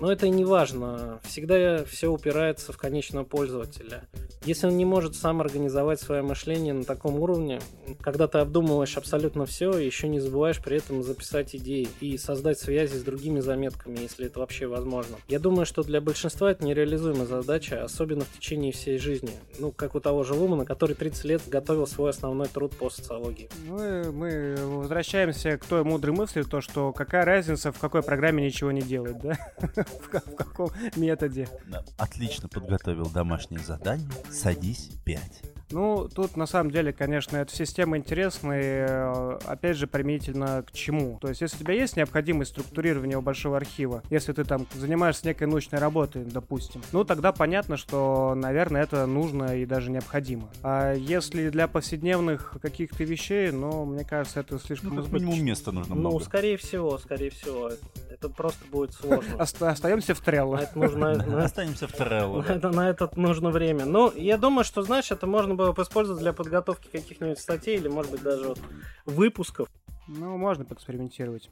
[0.00, 1.20] Но это и не важно.
[1.24, 4.04] Всегда все упирается в конечного пользователя.
[4.44, 7.60] Если он не может сам организовать свое мышление на таком уровне,
[8.00, 12.96] когда ты обдумываешь абсолютно все, еще не забываешь при этом записать идеи и создать связи
[12.96, 15.16] с другими заметками, если это вообще возможно.
[15.26, 19.32] Я думаю, что для большинства это нереализуемая задача, особенно в течение всей жизни.
[19.58, 23.37] Ну, как у того же Лумана, который 30 лет готовил свой основной труд по социологии.
[23.66, 28.72] Мы, мы возвращаемся к той мудрой мысли, то, что какая разница, в какой программе ничего
[28.72, 29.38] не делать, да?
[29.58, 31.48] в, в каком методе.
[31.96, 34.08] Отлично подготовил домашнее задание.
[34.30, 35.42] Садись 5.
[35.70, 41.18] Ну, тут на самом деле, конечно, эта система интересная, э, опять же, применительно к чему.
[41.20, 45.46] То есть, если у тебя есть необходимость структурирования большого архива, если ты там занимаешься некой
[45.46, 50.48] научной работой, допустим, ну, тогда понятно, что, наверное, это нужно и даже необходимо.
[50.62, 55.72] А если для повседневных каких-то вещей, ну, мне кажется, это слишком ну, как минимум места
[55.72, 56.14] нужно ну, много.
[56.18, 57.70] Ну, скорее всего, скорее всего.
[58.10, 59.34] Это просто будет сложно.
[59.38, 60.58] Остаемся в Trello.
[61.42, 62.72] Останемся в Trello.
[62.72, 63.84] На это нужно время.
[63.84, 67.88] Ну, я думаю, что, знаешь, это можно было бы использовать для подготовки каких-нибудь статей или,
[67.88, 68.60] может быть, даже вот
[69.04, 69.68] выпусков.
[70.06, 71.50] Ну, можно поэкспериментировать.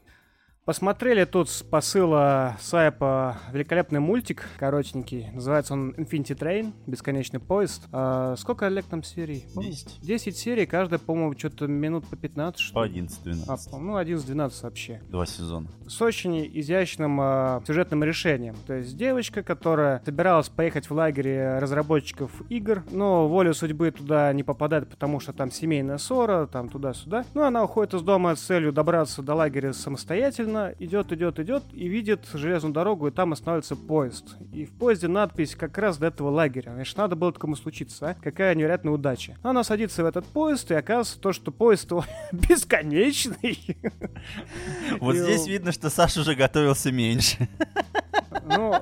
[0.67, 5.31] Посмотрели тут с посыла Сайпа великолепный мультик, коротенький.
[5.31, 7.87] Называется он Infinity Train, бесконечный поезд.
[7.93, 9.45] А, сколько, Олег, там серий?
[9.55, 10.01] 10.
[10.01, 13.45] 10 серий, каждая, по-моему, что-то минут по 15, что По 11-12.
[13.47, 15.01] А, ну, 11-12 вообще.
[15.09, 15.69] Два сезона.
[15.87, 18.57] С очень изящным а, сюжетным решением.
[18.67, 24.43] То есть девочка, которая собиралась поехать в лагерь разработчиков игр, но волю судьбы туда не
[24.43, 27.25] попадает, потому что там семейная ссора, там туда-сюда.
[27.35, 31.65] Ну, она уходит из дома с целью добраться до лагеря самостоятельно, Ладно, идет, идет, идет,
[31.73, 34.37] и видит железную дорогу, и там останавливается поезд.
[34.53, 36.73] И в поезде надпись как раз до этого лагеря.
[36.73, 38.15] Значит, надо было такому случиться, а?
[38.15, 39.37] Какая невероятная удача.
[39.43, 41.93] Она садится в этот поезд, и оказывается то, что поезд
[42.33, 43.77] бесконечный.
[44.99, 47.49] Вот здесь видно, что Саша уже готовился меньше.
[48.47, 48.75] Ну,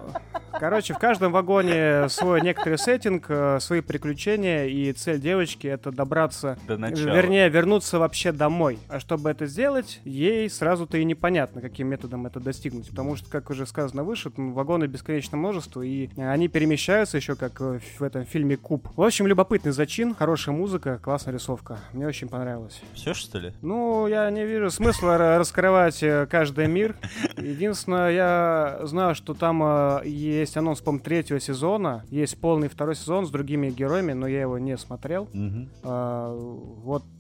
[0.59, 6.59] Короче, в каждом вагоне свой некоторый сеттинг, э, свои приключения, и цель девочки это добраться,
[6.67, 7.15] До начала.
[7.15, 8.79] вернее, вернуться вообще домой.
[8.89, 12.89] А чтобы это сделать, ей сразу-то и непонятно, каким методом это достигнуть.
[12.91, 18.03] Потому что, как уже сказано выше, вагоны бесконечно множество, и они перемещаются еще как в
[18.03, 18.89] этом фильме Куб.
[18.97, 21.79] В общем, любопытный зачин, хорошая музыка, классная рисовка.
[21.93, 22.81] Мне очень понравилось.
[22.95, 23.53] Все, что ли?
[23.63, 26.95] Ну, я не вижу смысла ра- раскрывать э, каждый мир.
[27.37, 30.03] Единственное, я знаю, что там э,
[30.45, 32.05] есть анонс, по третьего сезона.
[32.11, 35.29] Есть полный второй сезон с другими героями, но я его не смотрел.
[35.33, 35.69] Мгм.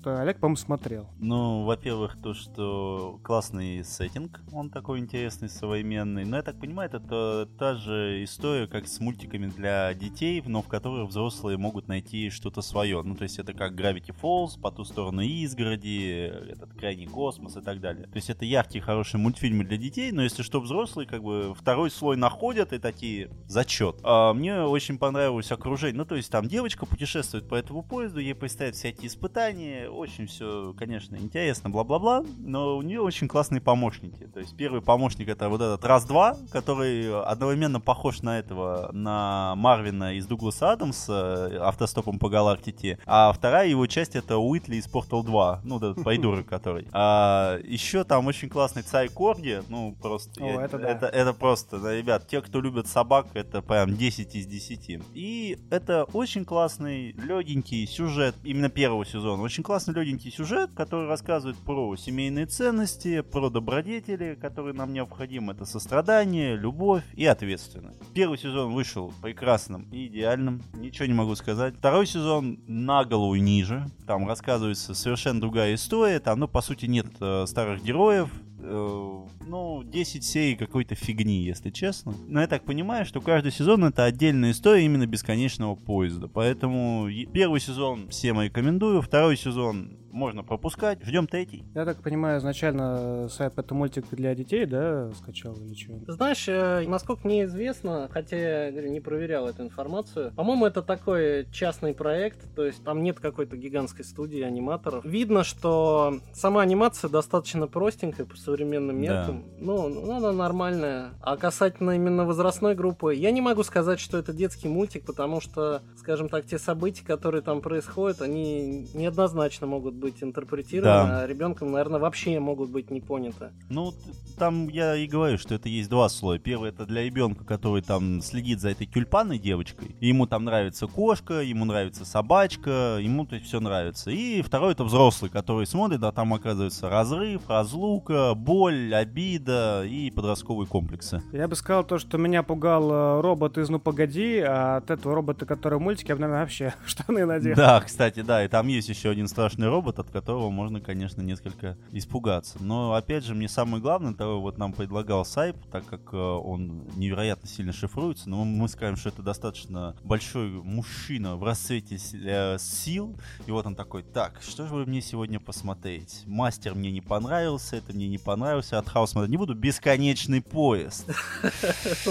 [0.07, 1.09] Олег, по-моему, смотрел.
[1.19, 6.25] Ну, во-первых, то, что классный сеттинг, он такой интересный, современный.
[6.25, 10.69] Но я так понимаю, это та же история, как с мультиками для детей, но в
[10.69, 13.03] которых взрослые могут найти что-то свое.
[13.03, 17.61] Ну, то есть это как Gravity Falls, по ту сторону изгороди, этот крайний космос и
[17.61, 18.07] так далее.
[18.07, 21.91] То есть это яркие, хорошие мультфильмы для детей, но если что, взрослые как бы второй
[21.91, 24.01] слой находят и такие зачет.
[24.03, 25.97] А, мне очень понравилось окружение.
[25.97, 30.75] Ну, то есть там девочка путешествует по этому поезду, ей предстоят всякие испытания, очень все,
[30.77, 34.27] конечно, интересно, бла-бла-бла, но у нее очень классные помощники.
[34.27, 40.17] То есть первый помощник это вот этот раз-два, который одновременно похож на этого, на Марвина
[40.17, 45.23] из Дугласа Адамса, э, автостопом по галактике, а вторая его часть это Уитли из Portal
[45.23, 46.87] 2, ну, да, придурок который.
[46.93, 50.43] А, еще там очень классный царь Корги, ну, просто...
[50.43, 50.89] О, я- это да.
[50.89, 55.01] это, это просто, да, ребят, те, кто любят собак, это прям 10 из 10.
[55.15, 59.43] И это очень классный, легенький сюжет, именно первого сезона.
[59.43, 65.53] Очень классный, легенький сюжет, который рассказывает про семейные ценности, про добродетели, которые нам необходимы.
[65.53, 68.01] Это сострадание, любовь и ответственность.
[68.15, 71.75] Первый сезон вышел прекрасным и идеальным, ничего не могу сказать.
[71.77, 73.87] Второй сезон на голову ниже.
[74.07, 76.21] Там рассказывается совершенно другая история.
[76.21, 78.31] Там, ну, по сути, нет э, старых героев,
[78.65, 82.15] э, ну, 10 серий какой-то фигни, если честно.
[82.27, 86.29] Но я так понимаю, что каждый сезон это отдельная история именно бесконечного поезда.
[86.29, 91.65] Поэтому первый сезон всем рекомендую, второй сезон можно пропускать, ждем третий.
[91.75, 96.13] Я так понимаю, изначально сайт это мультик для детей, да, скачал или что?
[96.13, 98.37] Знаешь, э, насколько мне известно, хотя
[98.67, 103.19] я говорю, не проверял эту информацию, по-моему, это такой частный проект, то есть там нет
[103.19, 105.05] какой-то гигантской студии аниматоров.
[105.05, 109.17] Видно, что сама анимация достаточно простенькая по современным Да.
[109.17, 109.45] меркам.
[109.59, 111.11] Ну, ну, она нормальная.
[111.21, 115.83] А касательно именно возрастной группы, я не могу сказать, что это детский мультик, потому что,
[115.97, 121.21] скажем так, те события, которые там происходят, они неоднозначно могут быть интерпретированы, Да.
[121.23, 123.51] а ребенком, наверное, вообще могут быть не поняты.
[123.71, 123.93] Ну,
[124.39, 126.39] там я и говорю, что это есть два слоя.
[126.39, 129.97] Первый это для ребенка, который там следит за этой тюльпанной девочкой.
[130.01, 134.11] Ему там нравится кошка, ему нравится собачка, ему то есть все нравится.
[134.11, 140.67] И второй это взрослый, который смотрит, а там оказывается разрыв, разлука, боль, обида и подростковые
[140.67, 141.23] комплексы.
[141.33, 145.15] Я бы сказал то, что меня пугал э, робот из «Ну погоди», а от этого
[145.15, 147.55] робота, который в мультике, я бы, наверное, вообще штаны надел.
[147.57, 151.77] Да, кстати, да, и там есть еще один страшный робот, от которого можно, конечно, несколько
[151.93, 152.59] испугаться.
[152.61, 156.85] Но, опять же, мне самое главное, того вот нам предлагал Сайп, так как э, он
[156.97, 163.17] невероятно сильно шифруется, но мы скажем, что это достаточно большой мужчина в расцвете э, сил,
[163.47, 166.23] и вот он такой, так, что же вы мне сегодня посмотреть?
[166.27, 171.11] Мастер мне не понравился, это мне не понравился, от Хаус смотреть не буду, бесконечный поезд.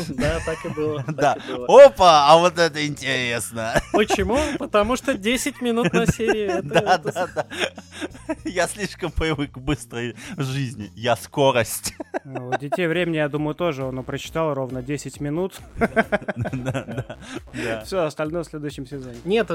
[0.09, 1.03] Да, так и было.
[1.07, 1.37] Да.
[1.67, 3.81] Опа, а вот это интересно.
[3.91, 4.37] Почему?
[4.57, 6.61] Потому что 10 минут на серии.
[6.73, 7.45] Да, да, да.
[8.45, 10.91] Я слишком привык к быстрой жизни.
[10.95, 11.93] Я скорость.
[12.25, 15.59] У детей времени, я думаю, тоже он прочитал ровно 10 минут.
[16.35, 17.17] Да, да,
[17.53, 17.83] да.
[17.85, 19.17] Все, остальное в следующем сезоне.
[19.25, 19.49] Нет,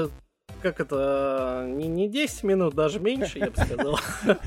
[0.59, 3.99] как это, не, не 10 минут, даже меньше, я бы сказал.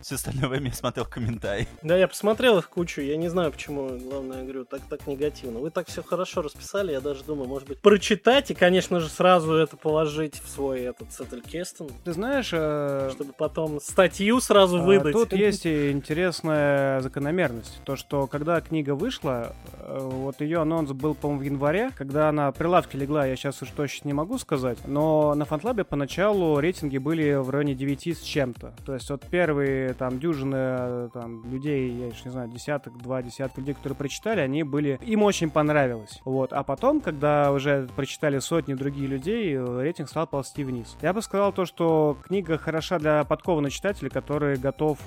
[0.00, 1.68] Все остальное время я смотрел комментарии.
[1.82, 5.60] Да, я посмотрел их кучу, я не знаю, почему, главное, я говорю, так, так негативно.
[5.60, 9.54] Вы так все хорошо расписали, я даже думаю, может быть, прочитать и, конечно же, сразу
[9.54, 15.12] это положить в свой этот Сеттелькестен, Ты знаешь, э, чтобы потом статью сразу А, выдать.
[15.12, 17.80] Тут есть интересная закономерность.
[17.84, 22.50] То, что когда книга вышла, э, вот ее анонс был, по-моему, в январе, когда она
[22.52, 26.98] при лавке легла, я сейчас уж точно не могу сказать, но на Фантлабе поначалу рейтинги
[26.98, 28.74] были в районе 9 с чем-то.
[28.84, 33.22] То есть вот первые там дюжины э, там, людей, я еще не знаю, десяток, два
[33.22, 34.98] десятка людей, которые прочитали, они были...
[35.02, 36.20] Им очень понравилось.
[36.24, 36.52] Вот.
[36.52, 40.96] А потом, когда уже прочитали сотни других людей, э, рейтинг стал ползти вниз.
[41.02, 44.98] Я бы сказал то, что книга хороша для подкованных читателей, который готов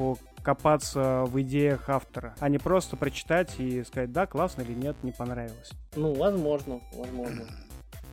[0.45, 5.11] копаться в идеях автора, а не просто прочитать и сказать, да, классно или нет, не
[5.11, 5.72] понравилось.
[5.95, 7.45] Ну, возможно, возможно.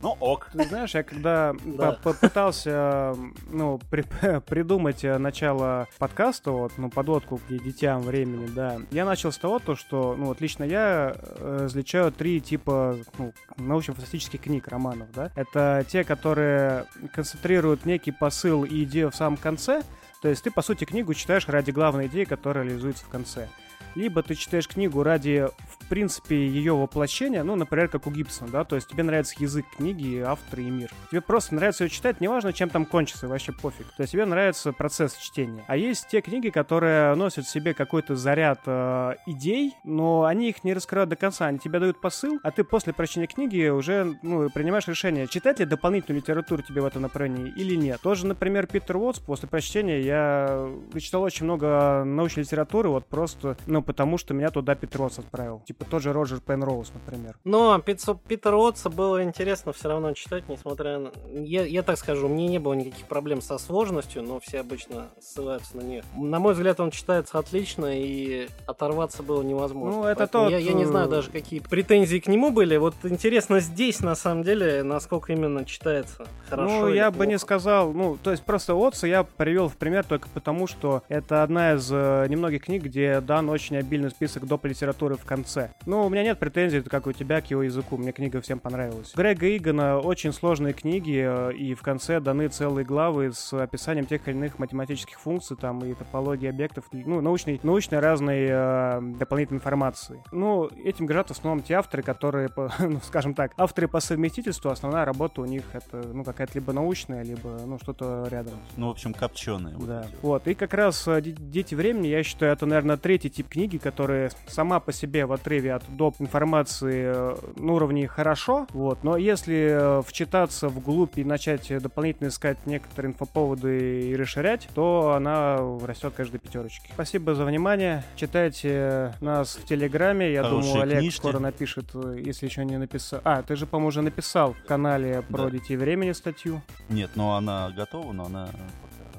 [0.01, 0.49] Ну, ок.
[0.51, 1.93] Ты знаешь, я когда да.
[1.93, 3.15] попытался
[3.49, 4.03] ну, при
[4.47, 9.59] придумать э, начало подкаста, вот, ну, подводку к детям времени, да, я начал с того,
[9.59, 15.31] то, что, ну, вот лично я э, различаю три типа ну, научно-фантастических книг, романов, да.
[15.35, 19.83] Это те, которые концентрируют некий посыл и идею в самом конце,
[20.21, 23.49] то есть ты, по сути, книгу читаешь ради главной идеи, которая реализуется в конце
[23.95, 25.47] либо ты читаешь книгу ради,
[25.83, 29.65] в принципе, ее воплощения, ну, например, как у Гибсона, да, то есть тебе нравится язык
[29.77, 30.89] книги, автор и мир.
[31.11, 33.87] Тебе просто нравится ее читать, неважно, чем там кончится, вообще пофиг.
[33.97, 35.63] То есть тебе нравится процесс чтения.
[35.67, 40.63] А есть те книги, которые носят в себе какой-то заряд э, идей, но они их
[40.63, 44.49] не раскрывают до конца, они тебе дают посыл, а ты после прочтения книги уже, ну,
[44.49, 47.99] принимаешь решение, читать ли дополнительную литературу тебе в этом направлении или нет.
[48.01, 53.81] Тоже, например, Питер Уотс, после прочтения я прочитал очень много научной литературы, вот просто, ну,
[53.81, 55.61] потому что меня туда Петрос отправил.
[55.73, 57.35] Типа тот же Роджер Пенроуз, например.
[57.43, 61.11] Но Питера Отца было интересно все равно читать, несмотря на...
[61.31, 65.77] Я, я так скажу, мне не было никаких проблем со сложностью, но все обычно ссылаются
[65.77, 66.03] на нее.
[66.15, 70.01] На мой взгляд, он читается отлично, и оторваться было невозможно.
[70.01, 70.51] Ну, это тот...
[70.51, 72.77] Я, я не знаю даже, какие претензии к нему были.
[72.77, 77.93] Вот интересно здесь, на самом деле, насколько именно читается хорошо Ну, я бы не сказал...
[77.93, 81.89] Ну, то есть просто Отца я привел в пример только потому, что это одна из
[81.91, 84.65] э, немногих книг, где дан очень очень обильный список доп.
[84.65, 85.62] литературы в конце.
[85.85, 87.97] Ну, у меня нет претензий, как у тебя, к его языку.
[87.97, 89.13] Мне книга всем понравилась.
[89.15, 94.27] Грега Игана очень сложные книги, э, и в конце даны целые главы с описанием тех
[94.27, 100.23] или иных математических функций, там, и топологии объектов, ну, научной, научной разной э, дополнительной информации.
[100.31, 104.69] Ну, этим горят в основном те авторы, которые, по, ну, скажем так, авторы по совместительству,
[104.69, 108.53] основная работа у них это, ну, какая-то либо научная, либо, ну, что-то рядом.
[108.77, 109.75] Ну, в общем, копченые.
[109.79, 110.05] Да.
[110.21, 113.77] Вот, и как раз э, «Дети времени», я считаю, это, наверное, третий тип книги, книги,
[113.77, 116.15] которая сама по себе в отрыве от доп.
[116.19, 122.57] информации э, на уровне хорошо, вот, но если э, вчитаться вглубь и начать дополнительно искать
[122.65, 126.89] некоторые инфоповоды и расширять, то она растет каждой пятерочки.
[126.93, 128.03] Спасибо за внимание.
[128.15, 130.31] Читайте нас в Телеграме.
[130.31, 131.17] Я Хорошие думаю, Олег книжки.
[131.17, 133.21] скоро напишет, э, если еще не написал.
[133.23, 135.51] А, ты же, по-моему, уже написал в канале про да.
[135.51, 136.61] детей времени статью.
[136.89, 138.49] Нет, но она готова, но она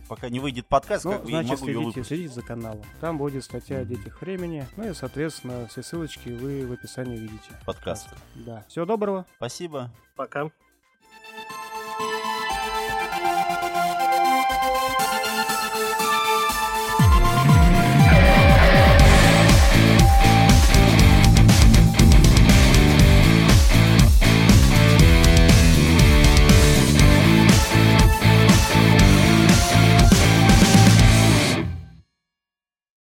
[0.08, 2.84] пока не выйдет подкаст, ну, как значит, могу следите, ее следите за каналом.
[3.00, 4.66] Там будет статья о детях времени.
[4.76, 7.50] Ну и, соответственно, все ссылочки вы в описании видите.
[7.66, 8.08] Подкаст.
[8.34, 8.64] Да.
[8.68, 9.26] Всего доброго.
[9.36, 9.90] Спасибо.
[10.16, 10.50] Пока.